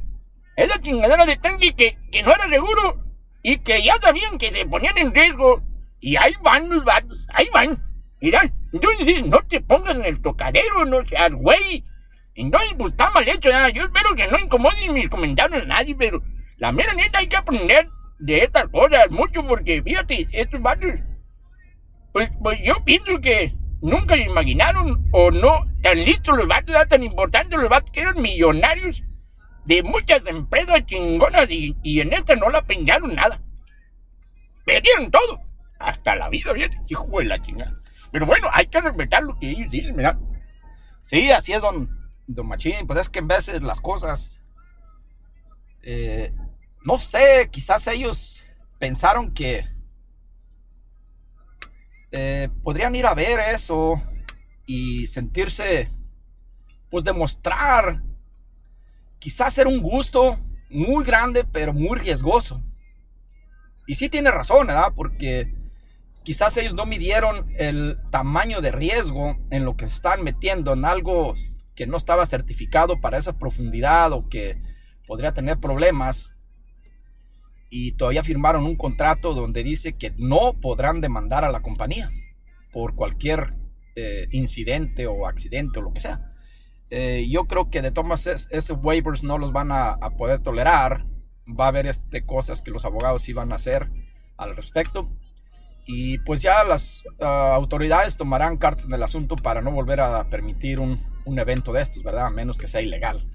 Esa 0.56 0.80
chingadera 0.80 1.26
de 1.26 1.38
tanque 1.38 1.74
que, 1.74 1.98
que 2.12 2.22
no 2.22 2.32
era 2.32 2.48
seguro 2.48 3.04
y 3.42 3.58
que 3.58 3.82
ya 3.82 3.98
sabían 4.02 4.38
que 4.38 4.52
se 4.52 4.66
ponían 4.66 4.98
en 4.98 5.14
riesgo. 5.14 5.64
Y 6.00 6.16
ahí 6.16 6.34
van 6.42 6.70
los 6.70 6.84
vatos, 6.84 7.26
ahí 7.34 7.48
van. 7.54 7.78
Mira, 8.22 8.54
entonces 8.72 9.26
no 9.26 9.42
te 9.48 9.60
pongas 9.62 9.98
en 9.98 10.06
el 10.06 10.22
tocadero, 10.22 10.86
no 10.86 11.04
seas 11.08 11.32
güey. 11.34 11.84
Entonces, 12.36 12.70
pues 12.78 12.92
está 12.92 13.10
mal 13.10 13.28
hecho, 13.28 13.50
¿ya? 13.50 13.68
Yo 13.70 13.84
espero 13.84 14.16
que 14.16 14.28
no 14.28 14.38
incomoden 14.38 14.94
mis 14.94 15.10
comentarios 15.10 15.64
a 15.64 15.66
nadie, 15.66 15.96
pero 15.96 16.22
la 16.58 16.72
mera 16.72 16.94
neta 16.94 17.18
hay 17.18 17.28
que 17.28 17.36
aprender 17.36 17.90
de 18.20 18.44
estas 18.44 18.70
cosas 18.70 19.10
mucho 19.10 19.46
porque, 19.46 19.82
fíjate, 19.82 20.28
estos 20.32 20.62
vatos, 20.62 20.92
pues, 22.14 22.30
pues 22.42 22.60
yo 22.64 22.84
pienso 22.86 23.20
que 23.20 23.56
nunca 23.82 24.16
se 24.16 24.22
imaginaron 24.22 25.08
o 25.12 25.32
no 25.32 25.66
tan 25.82 25.98
listos 25.98 26.38
los 26.38 26.48
vatos, 26.48 26.68
¿verdad? 26.68 26.88
tan 26.88 27.04
importantes 27.04 27.60
los 27.60 27.70
vatos 27.70 27.92
que 27.92 28.02
eran 28.02 28.22
millonarios 28.22 29.04
de 29.66 29.82
muchas 29.82 30.22
empresas 30.28 30.86
chingonas 30.86 31.50
y, 31.50 31.76
y 31.82 32.02
en 32.02 32.14
esta 32.14 32.36
no 32.36 32.50
la 32.52 32.62
pensaron 32.62 33.16
nada. 33.16 33.42
Perdieron 34.64 35.10
todo, 35.10 35.42
hasta 35.80 36.16
la 36.16 36.30
vida, 36.30 36.54
fíjate, 36.54 36.78
hijo 36.88 37.18
de 37.18 37.26
la 37.26 37.42
chingada. 37.42 37.81
Pero 38.12 38.26
bueno, 38.26 38.48
hay 38.52 38.68
que 38.68 38.82
respetar 38.82 39.24
lo 39.24 39.38
que 39.40 39.52
ellos 39.52 39.72
dicen, 39.72 39.96
¿verdad? 39.96 40.20
Sí, 41.04 41.32
así 41.32 41.54
es, 41.54 41.62
don, 41.62 41.90
don 42.28 42.48
Machín. 42.48 42.88
Pues 42.88 43.00
es 43.00 43.10
que 43.10 43.20
en 43.20 43.28
veces 43.28 43.62
las 43.62 43.82
cosas. 43.82 44.42
eh, 45.84 46.34
no 46.84 46.98
sé, 46.98 47.50
quizás 47.52 47.88
ellos 47.88 48.44
pensaron 48.80 49.34
que. 49.34 49.68
eh, 52.12 52.50
podrían 52.64 52.96
ir 52.96 53.06
a 53.06 53.14
ver 53.14 53.40
eso 53.54 54.02
y 54.66 55.08
sentirse. 55.08 55.90
Pues 56.90 57.04
demostrar. 57.04 58.02
Quizás 59.20 59.54
ser 59.54 59.68
un 59.68 59.82
gusto 59.82 60.40
muy 60.70 61.06
grande, 61.06 61.44
pero 61.44 61.74
muy 61.74 61.98
riesgoso. 62.00 62.62
Y 63.88 63.96
sí 63.96 64.10
tiene 64.10 64.32
razón, 64.32 64.68
¿verdad? 64.68 64.94
Porque 64.96 65.54
quizás 66.24 66.56
ellos 66.58 66.74
no 66.74 66.86
midieron 66.86 67.54
el 67.58 67.98
tamaño 68.10 68.62
de 68.62 68.72
riesgo 68.72 69.38
en 69.50 69.66
lo 69.66 69.76
que 69.76 69.86
están 69.86 70.24
metiendo, 70.24 70.74
en 70.74 70.86
algo 70.86 71.36
que 71.76 71.88
no 71.88 71.98
estaba 71.98 72.26
certificado 72.26 73.00
para 73.00 73.18
esa 73.18 73.38
profundidad 73.38 74.12
o 74.14 74.28
que 74.30 74.62
podría 75.08 75.34
tener 75.34 75.60
problemas. 75.60 76.34
Y 77.70 77.94
todavía 77.94 78.24
firmaron 78.24 78.66
un 78.66 78.76
contrato 78.76 79.34
donde 79.34 79.64
dice 79.64 79.94
que 79.94 80.14
no 80.18 80.60
podrán 80.60 81.00
demandar 81.02 81.46
a 81.46 81.52
la 81.52 81.62
compañía 81.62 82.12
por 82.72 82.96
cualquier 82.96 83.54
eh, 83.96 84.28
incidente 84.32 85.08
o 85.08 85.26
accidente 85.26 85.80
o 85.80 85.82
lo 85.82 85.94
que 85.94 86.02
sea. 86.02 86.34
Eh, 86.90 87.28
yo 87.30 87.46
creo 87.46 87.70
que 87.70 87.82
de 87.82 87.92
todas 87.92 88.28
esos 88.28 88.78
waivers 88.84 89.24
no 89.24 89.38
los 89.38 89.54
van 89.54 89.72
a, 89.72 89.98
poder 90.18 90.42
tolerar. 90.42 91.06
Va 91.48 91.66
a 91.66 91.70
haber 91.70 91.88
este, 91.88 92.26
cosas 92.26 92.62
que 92.62 92.72
los 92.72 92.84
abogados 92.84 93.28
iban 93.30 93.52
a 93.52 93.56
hacer 93.56 93.90
al 94.38 94.56
respecto. 94.56 95.10
Y 95.86 96.20
pues 96.20 96.42
ya 96.42 96.64
las 96.64 97.04
ah, 97.20 97.54
autoridades 97.56 98.18
tomarán 98.18 98.58
cartas 98.58 98.86
en 98.86 98.94
el 98.94 99.04
asunto 99.04 99.36
para 99.36 99.62
no 99.62 99.72
volver 99.72 100.02
a 100.02 100.30
permitir 100.30 100.80
un, 100.80 101.00
un 101.26 101.40
evento 101.40 101.74
de 101.74 101.82
estos, 101.82 102.04
¿verdad? 102.04 102.28
A 102.28 102.30
menos 102.30 102.58
que 102.58 102.68
sea 102.68 102.82
ilegal 102.82 103.26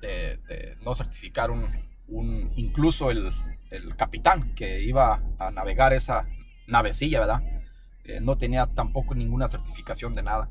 de, 0.00 0.76
no 0.82 0.94
certificar 0.94 1.50
un, 1.50 1.66
un 2.08 2.52
incluso 2.56 3.10
el, 3.10 3.32
el, 3.70 3.96
capitán 3.96 4.54
que 4.54 4.80
iba 4.82 5.20
a 5.38 5.50
navegar 5.50 5.92
esa 5.92 6.26
navecilla, 6.66 7.20
¿verdad? 7.20 7.42
Eh, 8.04 8.20
no 8.20 8.38
tenía 8.38 8.66
tampoco 8.66 9.14
ninguna 9.14 9.48
certificación 9.48 10.14
de 10.14 10.22
nada. 10.22 10.48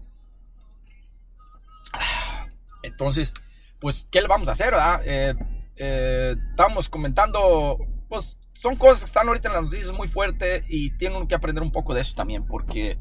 Entonces, 2.83 3.33
pues, 3.79 4.07
¿qué 4.11 4.21
le 4.21 4.27
vamos 4.27 4.47
a 4.47 4.51
hacer, 4.51 4.71
verdad? 4.71 5.01
Eh, 5.05 5.35
eh, 5.75 6.35
estamos 6.51 6.89
comentando, 6.89 7.77
pues, 8.09 8.37
son 8.57 8.75
cosas 8.75 8.99
que 8.99 9.05
están 9.05 9.27
ahorita 9.27 9.49
en 9.49 9.53
las 9.53 9.63
noticias 9.63 9.91
muy 9.91 10.07
fuerte 10.07 10.63
y 10.67 10.91
tienen 10.97 11.27
que 11.27 11.35
aprender 11.35 11.63
un 11.63 11.71
poco 11.71 11.93
de 11.93 12.01
eso 12.01 12.13
también, 12.15 12.45
porque 12.45 12.97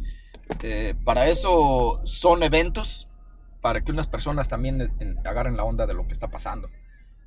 para 1.04 1.28
eso 1.28 2.00
son 2.04 2.42
eventos 2.42 3.08
para 3.60 3.80
que 3.82 3.90
unas 3.90 4.06
personas 4.06 4.48
también 4.48 4.92
agarren 5.24 5.56
la 5.56 5.64
onda 5.64 5.86
de 5.86 5.94
lo 5.94 6.06
que 6.06 6.12
está 6.12 6.28
pasando 6.28 6.68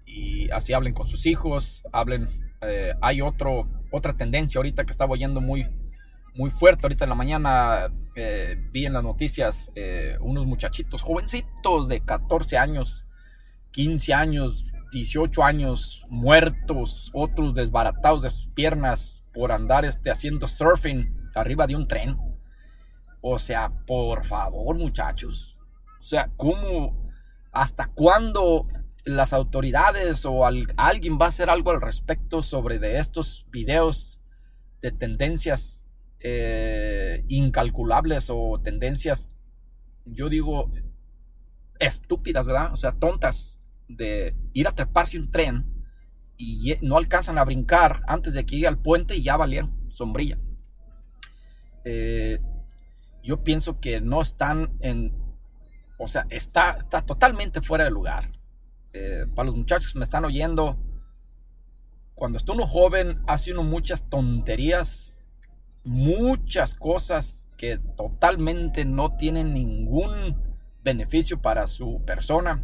y 0.09 0.49
así 0.51 0.73
hablen 0.73 0.93
con 0.93 1.07
sus 1.07 1.25
hijos, 1.25 1.83
hablen. 1.91 2.27
Eh, 2.61 2.93
hay 3.01 3.21
otro, 3.21 3.69
otra 3.91 4.17
tendencia 4.17 4.59
ahorita 4.59 4.85
que 4.85 4.91
estaba 4.91 5.11
oyendo 5.11 5.39
muy, 5.39 5.67
muy 6.33 6.49
fuerte. 6.49 6.81
Ahorita 6.83 7.05
en 7.05 7.09
la 7.09 7.15
mañana 7.15 7.87
eh, 8.15 8.57
vi 8.71 8.85
en 8.85 8.93
las 8.93 9.03
noticias 9.03 9.71
eh, 9.75 10.17
unos 10.19 10.45
muchachitos 10.45 11.03
jovencitos 11.03 11.87
de 11.87 12.01
14 12.01 12.57
años, 12.57 13.05
15 13.71 14.13
años, 14.13 14.65
18 14.91 15.43
años, 15.43 16.05
muertos, 16.09 17.09
otros 17.13 17.53
desbaratados 17.53 18.23
de 18.23 18.29
sus 18.29 18.47
piernas 18.47 19.23
por 19.33 19.51
andar 19.51 19.85
este, 19.85 20.11
haciendo 20.11 20.47
surfing 20.47 21.29
arriba 21.35 21.67
de 21.67 21.75
un 21.75 21.87
tren. 21.87 22.17
O 23.21 23.37
sea, 23.37 23.69
por 23.85 24.25
favor, 24.25 24.77
muchachos. 24.77 25.57
O 25.99 26.03
sea, 26.03 26.31
¿cómo, 26.37 27.11
hasta 27.51 27.87
cuándo 27.87 28.67
las 29.05 29.33
autoridades 29.33 30.25
o 30.25 30.45
alguien 30.45 31.17
va 31.19 31.25
a 31.25 31.29
hacer 31.29 31.49
algo 31.49 31.71
al 31.71 31.81
respecto 31.81 32.43
sobre 32.43 32.79
de 32.79 32.99
estos 32.99 33.45
videos 33.51 34.19
de 34.81 34.91
tendencias 34.91 35.87
eh, 36.21 37.23
incalculables 37.27 38.29
o 38.29 38.59
tendencias, 38.61 39.29
yo 40.05 40.29
digo, 40.29 40.71
estúpidas, 41.79 42.45
¿verdad? 42.45 42.73
O 42.73 42.77
sea, 42.77 42.91
tontas 42.93 43.58
de 43.89 44.35
ir 44.53 44.67
a 44.67 44.75
treparse 44.75 45.19
un 45.19 45.29
tren 45.29 45.65
y 46.37 46.77
no 46.81 46.95
alcanzan 46.95 47.37
a 47.37 47.43
brincar 47.43 48.01
antes 48.07 48.33
de 48.33 48.45
que 48.45 48.55
llegue 48.55 48.67
al 48.67 48.77
puente 48.77 49.17
y 49.17 49.23
ya 49.23 49.35
valieron 49.35 49.91
sombrilla. 49.91 50.37
Eh, 51.83 52.39
yo 53.21 53.43
pienso 53.43 53.81
que 53.81 53.99
no 53.99 54.21
están 54.21 54.77
en 54.79 55.13
o 56.01 56.07
sea, 56.07 56.25
está, 56.29 56.77
está 56.79 57.01
totalmente 57.01 57.61
fuera 57.61 57.83
de 57.83 57.91
lugar. 57.91 58.31
Eh, 58.93 59.25
para 59.35 59.47
los 59.47 59.55
muchachos 59.55 59.91
que 59.91 59.99
me 59.99 60.05
están 60.05 60.23
oyendo, 60.23 60.77
cuando 62.15 62.37
está 62.37 62.53
uno 62.53 62.65
joven, 62.65 63.21
hace 63.27 63.51
uno 63.51 63.63
muchas 63.63 64.09
tonterías, 64.09 65.21
muchas 65.83 66.73
cosas 66.73 67.49
que 67.57 67.79
totalmente 67.97 68.85
no 68.85 69.17
tienen 69.17 69.53
ningún 69.53 70.41
beneficio 70.81 71.41
para 71.41 71.67
su 71.67 72.01
persona 72.05 72.63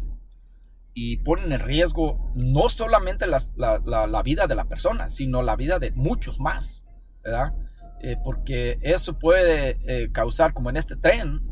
y 0.98 1.18
ponen 1.18 1.52
en 1.52 1.60
riesgo 1.60 2.32
no 2.34 2.70
solamente 2.70 3.26
la, 3.26 4.22
vida 4.24 4.46
de 4.46 4.54
la 4.54 4.64
persona, 4.64 5.10
sino 5.10 5.42
la 5.42 5.54
vida 5.54 5.78
de 5.78 5.90
muchos 5.92 6.40
más, 6.40 6.86
¿verdad? 7.22 7.52
Eh, 8.00 8.16
porque 8.24 8.78
eso 8.80 9.18
puede 9.18 9.76
eh, 9.86 10.10
causar, 10.10 10.54
como 10.54 10.70
en 10.70 10.78
este 10.78 10.96
tren, 10.96 11.42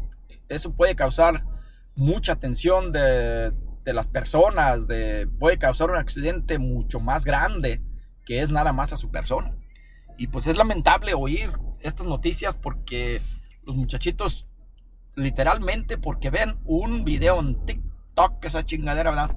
eso 0.49 0.73
puede 0.73 0.97
causar 0.97 1.45
mucha 1.95 2.37
tensión 2.37 2.91
de, 2.91 3.53
las 3.85 4.09
personas, 4.09 4.87
de, 4.87 5.29
puede 5.39 5.59
causar 5.59 5.91
un 5.91 5.97
accidente 5.97 6.59
mucho 6.59 6.99
más 6.99 7.27
grande 7.27 7.83
que 8.25 8.41
es 8.41 8.51
nada 8.51 8.73
más 8.73 8.95
a 8.95 8.97
su 8.97 9.11
persona. 9.11 9.55
Y 10.17 10.29
pues 10.29 10.47
es 10.47 10.57
lamentable 10.57 11.13
oír 11.13 11.53
estas 11.81 12.07
noticias 12.07 12.55
porque 12.55 13.21
los 13.65 13.77
muchachitos 13.77 14.47
literalmente 15.17 15.99
porque 15.99 16.31
ven 16.31 16.57
un 16.65 17.05
video 17.05 17.41
en 17.41 17.63
TikTok, 17.67 17.84
esa 18.43 18.65
chingadera, 18.65 19.11
¿verdad? 19.11 19.37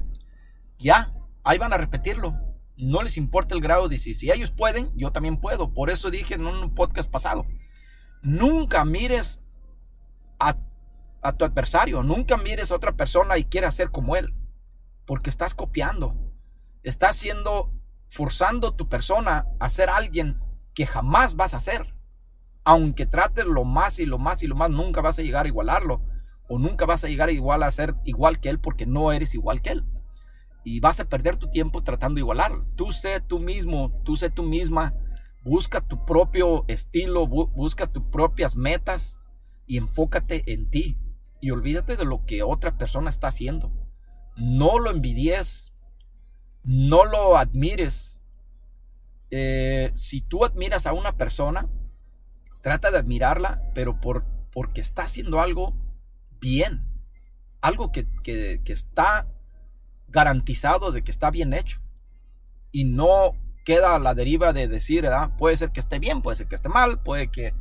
Ya, 0.79 1.11
ahí 1.43 1.57
van 1.57 1.73
a 1.73 1.77
repetirlo. 1.77 2.33
No 2.75 3.01
les 3.01 3.17
importa 3.17 3.55
el 3.55 3.61
grado 3.61 3.89
de 3.89 3.97
si, 3.97 4.13
si 4.13 4.31
ellos 4.31 4.51
pueden, 4.51 4.91
yo 4.95 5.11
también 5.11 5.37
puedo. 5.37 5.73
Por 5.73 5.89
eso 5.89 6.11
dije 6.11 6.35
en 6.35 6.45
un 6.45 6.75
podcast 6.75 7.09
pasado, 7.09 7.45
nunca 8.21 8.85
mires 8.85 9.41
a 10.39 10.57
a 11.21 11.33
tu 11.33 11.45
adversario. 11.45 12.03
Nunca 12.03 12.37
mires 12.37 12.71
a 12.71 12.75
otra 12.75 12.93
persona 12.93 13.37
y 13.37 13.45
quieras 13.45 13.75
ser 13.75 13.91
como 13.91 14.15
él, 14.15 14.33
porque 15.05 15.29
estás 15.29 15.53
copiando. 15.53 16.15
Estás 16.83 17.15
siendo, 17.15 17.71
forzando 18.07 18.75
tu 18.75 18.87
persona 18.87 19.45
a 19.59 19.69
ser 19.69 19.89
alguien 19.89 20.39
que 20.73 20.85
jamás 20.85 21.35
vas 21.35 21.53
a 21.53 21.59
ser. 21.59 21.93
Aunque 22.63 23.05
trates 23.05 23.45
lo 23.45 23.63
más 23.63 23.99
y 23.99 24.05
lo 24.05 24.17
más 24.17 24.43
y 24.43 24.47
lo 24.47 24.55
más, 24.55 24.69
nunca 24.69 25.01
vas 25.01 25.19
a 25.19 25.21
llegar 25.21 25.45
a 25.45 25.49
igualarlo. 25.49 26.01
O 26.47 26.60
nunca 26.60 26.86
vas 26.86 27.03
a 27.03 27.07
llegar 27.07 27.29
igual 27.29 27.63
a 27.63 27.71
ser 27.71 27.95
igual 28.05 28.39
que 28.39 28.49
él 28.49 28.60
porque 28.60 28.86
no 28.86 29.12
eres 29.12 29.33
igual 29.33 29.62
que 29.62 29.71
él. 29.71 29.86
Y 30.63 30.79
vas 30.79 30.99
a 30.99 31.05
perder 31.05 31.38
tu 31.38 31.49
tiempo 31.49 31.83
tratando 31.83 32.15
de 32.15 32.21
igualarlo. 32.21 32.65
Tú 32.75 32.91
sé 32.91 33.21
tú 33.21 33.39
mismo, 33.39 33.91
tú 34.03 34.15
sé 34.15 34.29
tú 34.29 34.43
misma. 34.43 34.93
Busca 35.43 35.81
tu 35.81 36.05
propio 36.05 36.65
estilo, 36.67 37.25
busca 37.27 37.88
tus 37.88 38.03
propias 38.03 38.55
metas 38.55 39.21
y 39.65 39.77
enfócate 39.77 40.43
en 40.51 40.69
ti 40.69 40.97
y 41.39 41.51
olvídate 41.51 41.95
de 41.95 42.05
lo 42.05 42.25
que 42.25 42.43
otra 42.43 42.77
persona 42.77 43.10
está 43.10 43.27
haciendo. 43.27 43.71
No 44.36 44.79
lo 44.79 44.91
envidies, 44.91 45.73
no 46.63 47.05
lo 47.05 47.38
admires. 47.38 48.21
Eh, 49.29 49.91
si 49.95 50.21
tú 50.21 50.45
admiras 50.45 50.86
a 50.86 50.93
una 50.93 51.17
persona, 51.17 51.69
trata 52.62 52.91
de 52.91 52.97
admirarla, 52.97 53.62
pero 53.73 53.99
por, 53.99 54.25
porque 54.51 54.81
está 54.81 55.03
haciendo 55.03 55.39
algo 55.39 55.73
bien, 56.39 56.84
algo 57.62 57.91
que, 57.91 58.08
está 58.65 59.28
garantizado 60.08 60.91
de 60.91 61.04
que 61.04 61.12
está 61.12 61.32
bien 61.32 61.54
hecho. 61.54 61.82
Y 62.71 62.84
no 62.86 63.34
queda 63.65 63.95
a 63.95 64.00
la 64.00 64.13
deriva 64.13 64.54
de 64.54 64.67
decir, 64.67 65.08
puede 65.38 65.58
ser 65.58 65.71
que 65.71 65.80
esté 65.80 66.00
bien, 66.00 66.21
puede 66.21 66.38
ser 66.38 66.47
que 66.47 66.56
esté 66.56 66.69
mal, 66.69 67.02
puede 67.02 67.30
que, 67.30 67.54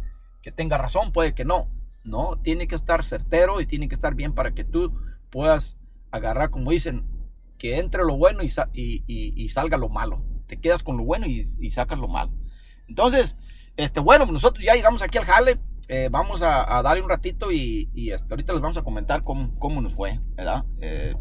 que 0.43 0.53
tenga 0.53 0.79
razón, 0.79 1.13
puede 1.13 1.35
que 1.35 1.45
no. 1.45 1.69
No, 2.05 2.39
tiene 2.41 2.69
que 2.69 2.77
estar 2.77 3.05
certero 3.05 3.61
y 3.61 3.67
tiene 3.67 3.89
que 3.89 3.97
estar 3.97 4.15
bien 4.15 4.33
para 4.33 4.55
que 4.55 4.63
tú 4.63 4.97
puedas 5.31 5.77
agarrar, 6.13 6.51
como 6.51 6.71
dicen, 6.71 7.05
que 7.59 7.79
entre 7.79 8.05
lo 8.05 8.17
bueno 8.17 8.43
y, 8.43 9.03
y, 9.07 9.49
salga 9.49 9.77
lo 9.77 9.89
malo. 9.89 10.23
Te 10.47 10.61
quedas 10.61 10.83
con 10.83 10.97
lo 10.97 11.05
bueno 11.05 11.27
y, 11.27 11.71
sacas 11.71 11.99
lo 11.99 12.09
malo. 12.09 12.33
Entonces, 12.89 13.37
este, 13.77 14.01
bueno, 14.01 14.27
nosotros 14.27 14.65
ya 14.65 14.75
llegamos 14.75 15.03
aquí 15.03 15.19
al 15.19 15.25
jale. 15.25 15.59
Eh, 15.89 16.09
vamos 16.11 16.43
a, 16.43 16.83
darle 16.83 17.03
un 17.03 17.09
ratito 17.09 17.53
y, 17.53 17.91
y 17.95 18.11
este, 18.11 18.35
ahorita 18.35 18.53
les 18.53 18.63
vamos 18.63 18.77
a 18.77 18.83
comentar 18.83 19.23
cómo, 19.23 19.57
cómo 19.59 19.81
nos 19.81 19.95
fue, 19.95 20.21
¿verdad? 20.35 20.65
Eh, 20.81 21.15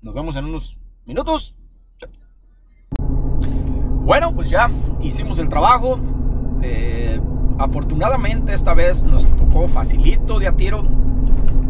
nos 0.00 0.14
vemos 0.14 0.34
en 0.34 0.46
unos 0.46 0.76
minutos. 1.04 1.56
Bueno, 4.04 4.34
pues 4.34 4.50
ya 4.50 4.68
hicimos 5.00 5.38
el 5.38 5.48
trabajo. 5.48 6.00
Eh, 6.62 7.20
Afortunadamente 7.58 8.54
esta 8.54 8.74
vez 8.74 9.04
nos 9.04 9.28
tocó 9.36 9.68
facilito 9.68 10.40
de 10.40 10.48
a 10.48 10.56
tiro. 10.56 10.82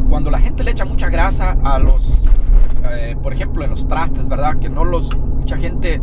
Cuando 0.09 0.31
la 0.31 0.39
gente 0.39 0.65
le 0.65 0.71
echa 0.71 0.87
mucha 0.87 1.11
grasa 1.11 1.59
a 1.63 1.79
los, 1.79 2.27
por 3.23 3.33
ejemplo, 3.33 3.65
en 3.65 3.71
los 3.71 3.87
trastes, 3.89 4.29
¿verdad? 4.29 4.59
Que 4.59 4.71
no 4.71 4.85
los, 4.85 5.15
mucha 5.17 5.59
gente, 5.59 6.01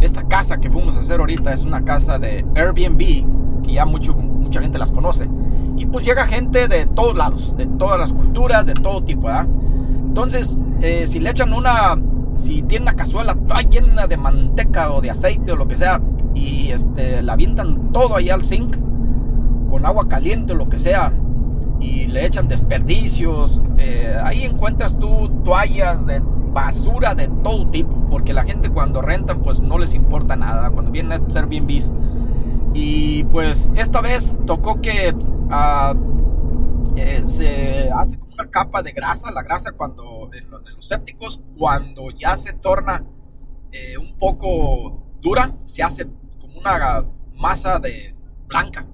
esta 0.00 0.26
casa 0.26 0.58
que 0.58 0.70
fuimos 0.70 0.96
a 0.96 1.00
hacer 1.00 1.20
ahorita 1.20 1.52
es 1.52 1.64
una 1.64 1.84
casa 1.84 2.18
de 2.18 2.44
Airbnb, 2.54 3.62
que 3.64 3.72
ya 3.72 3.84
mucho, 3.84 4.14
mucha 4.50 4.62
gente 4.62 4.78
las 4.78 4.90
conoce. 4.90 5.28
Y 5.76 5.86
pues 5.86 6.04
llega 6.04 6.26
gente 6.26 6.66
de 6.66 6.86
todos 6.86 7.16
lados, 7.16 7.56
de 7.56 7.66
todas 7.66 8.00
las 8.00 8.12
culturas, 8.12 8.66
de 8.66 8.74
todo 8.74 9.04
tipo, 9.04 9.22
¿verdad? 9.22 9.46
Entonces, 10.08 10.58
eh, 10.80 11.06
si 11.06 11.20
le 11.20 11.30
echan 11.30 11.52
una, 11.52 11.96
si 12.34 12.62
tiene 12.62 12.86
una 12.86 12.96
cazuela 12.96 13.36
toda 13.36 13.62
llena 13.62 14.08
de 14.08 14.16
manteca 14.16 14.90
o 14.90 15.00
de 15.00 15.10
aceite 15.10 15.52
o 15.52 15.56
lo 15.56 15.68
que 15.68 15.76
sea, 15.76 16.00
y 16.34 16.72
este, 16.72 17.22
la 17.22 17.34
avientan 17.34 17.92
todo 17.92 18.16
ahí 18.16 18.28
al 18.28 18.44
zinc 18.44 18.76
con 19.68 19.86
agua 19.86 20.08
caliente 20.08 20.52
o 20.52 20.56
lo 20.56 20.68
que 20.68 20.80
sea 20.80 21.12
y 21.78 22.06
le 22.06 22.26
echan 22.26 22.48
desperdicios. 22.48 23.62
Eh, 23.78 24.16
ahí 24.22 24.42
en 24.42 24.52
encuentras 24.52 24.98
tú 24.98 25.30
toallas 25.44 26.04
de 26.06 26.20
basura 26.52 27.14
de 27.14 27.28
todo 27.28 27.68
tipo, 27.68 27.94
porque 28.10 28.32
la 28.32 28.42
gente 28.42 28.68
cuando 28.68 29.00
rentan 29.00 29.40
pues 29.40 29.62
no 29.62 29.78
les 29.78 29.94
importa 29.94 30.34
nada, 30.34 30.70
cuando 30.70 30.90
vienen 30.90 31.12
a 31.12 31.30
ser 31.30 31.46
bien 31.46 31.68
bis. 31.68 31.92
Y 32.72 33.24
pues 33.24 33.70
esta 33.74 34.00
vez 34.00 34.36
tocó 34.46 34.80
que 34.80 35.14
ah, 35.50 35.94
eh, 36.96 37.22
se 37.26 37.90
hace 37.90 38.18
como 38.18 38.34
una 38.34 38.50
capa 38.50 38.82
de 38.82 38.92
grasa, 38.92 39.30
la 39.30 39.42
grasa 39.42 39.72
cuando 39.72 40.30
en 40.32 40.50
los, 40.50 40.86
sépticos, 40.86 41.40
cuando 41.58 42.10
ya 42.10 42.36
se 42.36 42.52
torna 42.52 43.04
eh, 43.72 43.96
un 43.98 44.16
poco 44.16 45.02
dura, 45.20 45.56
se 45.64 45.82
hace 45.82 46.06
como 46.40 46.58
una 46.58 47.04
masa 47.34 47.78
de 47.78 48.14
blanca. 48.46 48.86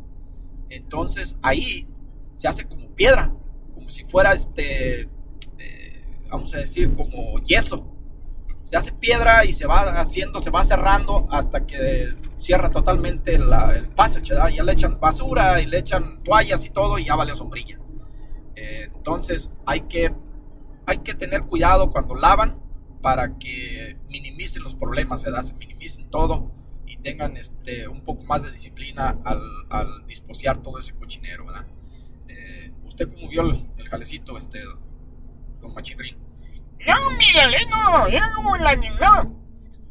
Entonces 0.70 1.38
ahí 1.42 1.86
se 2.34 2.48
hace 2.48 2.66
como 2.66 2.90
piedra, 2.90 3.32
como 3.74 3.90
si 3.90 4.04
fuera 4.04 4.32
este, 4.32 5.02
eh, 5.58 6.18
vamos 6.30 6.54
a 6.54 6.58
decir, 6.58 6.94
como 6.94 7.38
yeso. 7.40 7.92
Se 8.62 8.76
hace 8.76 8.92
piedra 8.92 9.44
y 9.44 9.52
se 9.52 9.66
va 9.66 10.00
haciendo, 10.00 10.40
se 10.40 10.50
va 10.50 10.64
cerrando 10.64 11.26
hasta 11.30 11.66
que 11.66 12.14
cierra 12.36 12.70
totalmente 12.70 13.34
el 13.34 13.88
passage. 13.94 14.34
Ya 14.54 14.62
le 14.62 14.72
echan 14.72 14.98
basura 15.00 15.60
y 15.60 15.66
le 15.66 15.78
echan 15.78 16.22
toallas 16.22 16.64
y 16.64 16.70
todo 16.70 16.98
y 16.98 17.04
ya 17.04 17.16
vale 17.16 17.34
sombrilla. 17.34 17.78
Eh, 18.54 18.90
entonces 18.94 19.52
hay 19.66 19.82
que, 19.82 20.14
hay 20.86 20.98
que 20.98 21.14
tener 21.14 21.42
cuidado 21.42 21.90
cuando 21.90 22.14
lavan 22.14 22.58
para 23.02 23.36
que 23.38 23.98
minimicen 24.08 24.62
los 24.62 24.74
problemas, 24.74 25.24
¿verdad? 25.24 25.42
se 25.42 25.54
minimicen 25.54 26.10
todo 26.10 26.50
y 26.86 26.96
tengan 26.96 27.36
este, 27.36 27.86
un 27.86 28.02
poco 28.02 28.24
más 28.24 28.42
de 28.42 28.50
disciplina 28.50 29.18
al, 29.24 29.40
al 29.68 30.06
disposiar 30.06 30.62
todo 30.62 30.78
ese 30.78 30.94
cochinero. 30.94 31.46
¿verdad? 31.46 31.66
¿Usted 32.96 33.12
cómo 33.12 33.28
vio 33.28 33.42
el, 33.42 33.88
jalecito, 33.90 34.38
este, 34.38 34.62
don 35.60 35.74
Machingrín? 35.74 36.16
No, 36.86 37.10
Miguelino, 37.10 38.32
como 38.36 38.56
la 38.56 38.74
niña. 38.74 39.28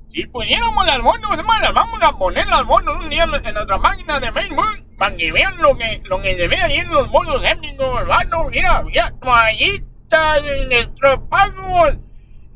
Si 0.10 0.26
pudiéramos 0.28 0.86
las 0.86 1.02
bonos, 1.02 1.36
las 1.36 1.74
vamos 1.74 2.02
a 2.02 2.18
poner 2.18 2.48
las 2.48 2.66
bonos 2.66 2.98
un 3.04 3.10
día 3.10 3.24
en 3.24 3.32
nuestra 3.32 3.78
máquina 3.78 4.20
de 4.20 4.32
Facebook 4.32 4.86
para 4.98 5.16
que 5.18 5.32
vean 5.32 5.58
lo 5.58 5.76
que, 5.76 6.02
lo 6.06 6.22
que 6.22 6.36
se 6.36 6.48
ve 6.48 6.86
los 6.86 7.12
bonos 7.12 7.44
étnicos, 7.44 8.02
hermano. 8.02 8.50
Mira, 8.50 8.82
mira, 8.84 9.14
toallitas, 9.22 10.44
estropados. 10.70 11.98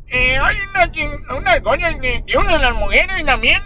Eh, 0.08 0.38
hay 0.38 0.58
unas 0.72 0.90
una 1.38 1.62
cosas 1.62 1.96
que, 2.02 2.24
que 2.26 2.38
usan 2.38 2.62
las 2.62 2.74
mujeres 2.76 3.26
también. 3.26 3.62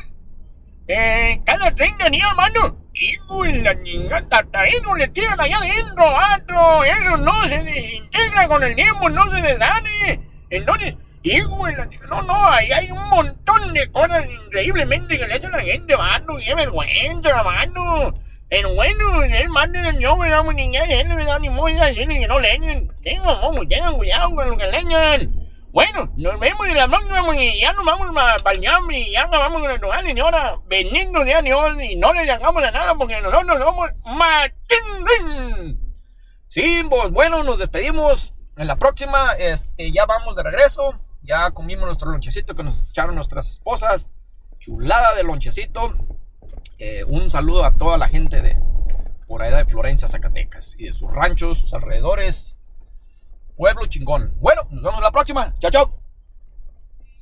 Eh, 0.88 1.42
cada 1.46 1.74
30 1.74 2.10
días, 2.10 2.30
hermano 2.30 2.84
Hijo 2.96 3.44
de 3.44 3.62
la 3.64 3.84
chingada, 3.84 4.40
hasta 4.40 4.66
eso 4.68 4.94
le 4.96 5.08
tiran 5.08 5.40
allá 5.42 5.58
adentro, 5.58 6.04
vato. 6.04 6.84
Eso 6.84 7.18
no 7.18 7.48
se 7.48 7.64
desintegra 7.64 8.48
con 8.48 8.64
el 8.64 8.76
tiempo, 8.76 9.10
no 9.10 9.24
se 9.32 9.42
deshace. 9.42 10.20
Entonces, 10.52 10.96
de 11.24 11.78
la 11.78 11.90
no, 12.10 12.22
no, 12.24 12.48
ahí 12.48 12.72
hay 12.72 12.92
un 12.92 13.08
montón 13.10 13.74
de 13.74 13.90
cosas 13.92 14.26
increíblemente 14.30 15.18
que 15.18 15.26
le 15.26 15.38
echan 15.38 15.54
a 15.54 15.58
la 15.58 15.64
gente, 15.64 15.96
vato. 15.96 16.38
Qué 16.38 16.54
vergüenza, 16.54 17.42
vato. 17.42 18.14
Pero 18.50 18.76
bueno, 18.76 19.24
es 19.24 19.50
más 19.50 19.72
de 19.72 20.00
yo, 20.00 20.18
me 20.18 20.30
da 20.30 20.44
niña, 20.44 20.84
no 21.08 21.16
me 21.16 21.26
da 21.26 21.40
ni 21.40 21.50
muy 21.50 21.76
que 21.76 22.28
no 22.28 22.40
leñen. 22.40 22.92
Tengan, 23.02 23.68
tengan 23.68 23.96
cuidado 23.96 24.36
con 24.36 24.50
lo 24.50 24.58
que 24.58 24.70
leñan. 24.70 25.44
Bueno, 25.72 26.12
nos 26.18 26.40
vemos 26.40 26.68
en 26.68 26.76
la 26.76 26.88
próxima 26.88 27.42
y 27.42 27.60
ya 27.60 27.74
nos 27.74 27.84
vamos 27.84 28.16
a 28.16 28.38
bañar 28.44 28.80
y 28.92 29.12
ya 29.12 29.26
nos 29.26 29.40
vamos 29.40 29.64
el 29.64 29.82
lugar, 29.82 30.06
señora. 30.06 30.58
Bendito 30.68 31.24
sea 31.24 31.42
Dios 31.42 31.82
y 31.82 31.96
no 31.96 32.14
le 32.14 32.26
llegamos 32.26 32.64
a 32.64 32.70
nada 32.70 32.94
porque 32.94 33.20
nosotros 33.22 33.58
somos 33.58 33.90
Martín. 34.06 35.80
Sí, 36.48 36.84
pues 36.88 37.10
bueno, 37.10 37.44
nos 37.44 37.58
despedimos. 37.58 38.34
En 38.56 38.68
la 38.68 38.76
próxima 38.76 39.34
este, 39.40 39.92
ya 39.92 40.06
vamos 40.06 40.36
de 40.36 40.44
regreso. 40.44 40.94
Ya 41.24 41.50
comimos 41.52 41.86
nuestro 41.86 42.12
lonchecito 42.12 42.54
que 42.56 42.64
nos 42.64 42.90
echaron 42.90 43.16
nuestras 43.16 43.50
esposas. 43.50 44.10
Chulada 44.60 45.16
de 45.16 45.24
lonchecito. 45.24 45.96
Eh, 46.78 47.04
un 47.06 47.30
saludo 47.30 47.64
a 47.66 47.72
toda 47.72 47.98
la 47.98 48.10
gente 48.10 48.42
de 48.42 48.62
por 49.28 49.42
allá 49.42 49.58
de 49.58 49.66
Florencia, 49.66 50.08
Zacatecas 50.08 50.76
y 50.78 50.86
de 50.86 50.94
sus 50.94 51.10
ranchos, 51.10 51.60
sus 51.60 51.74
alrededores. 51.74 52.58
Pueblo 53.56 53.86
chingón. 53.86 54.34
Bueno, 54.40 54.64
nos 54.70 54.84
vemos 54.84 55.02
la 55.02 55.12
próxima. 55.12 55.54
Chao, 55.60 55.72
chao. 55.72 56.03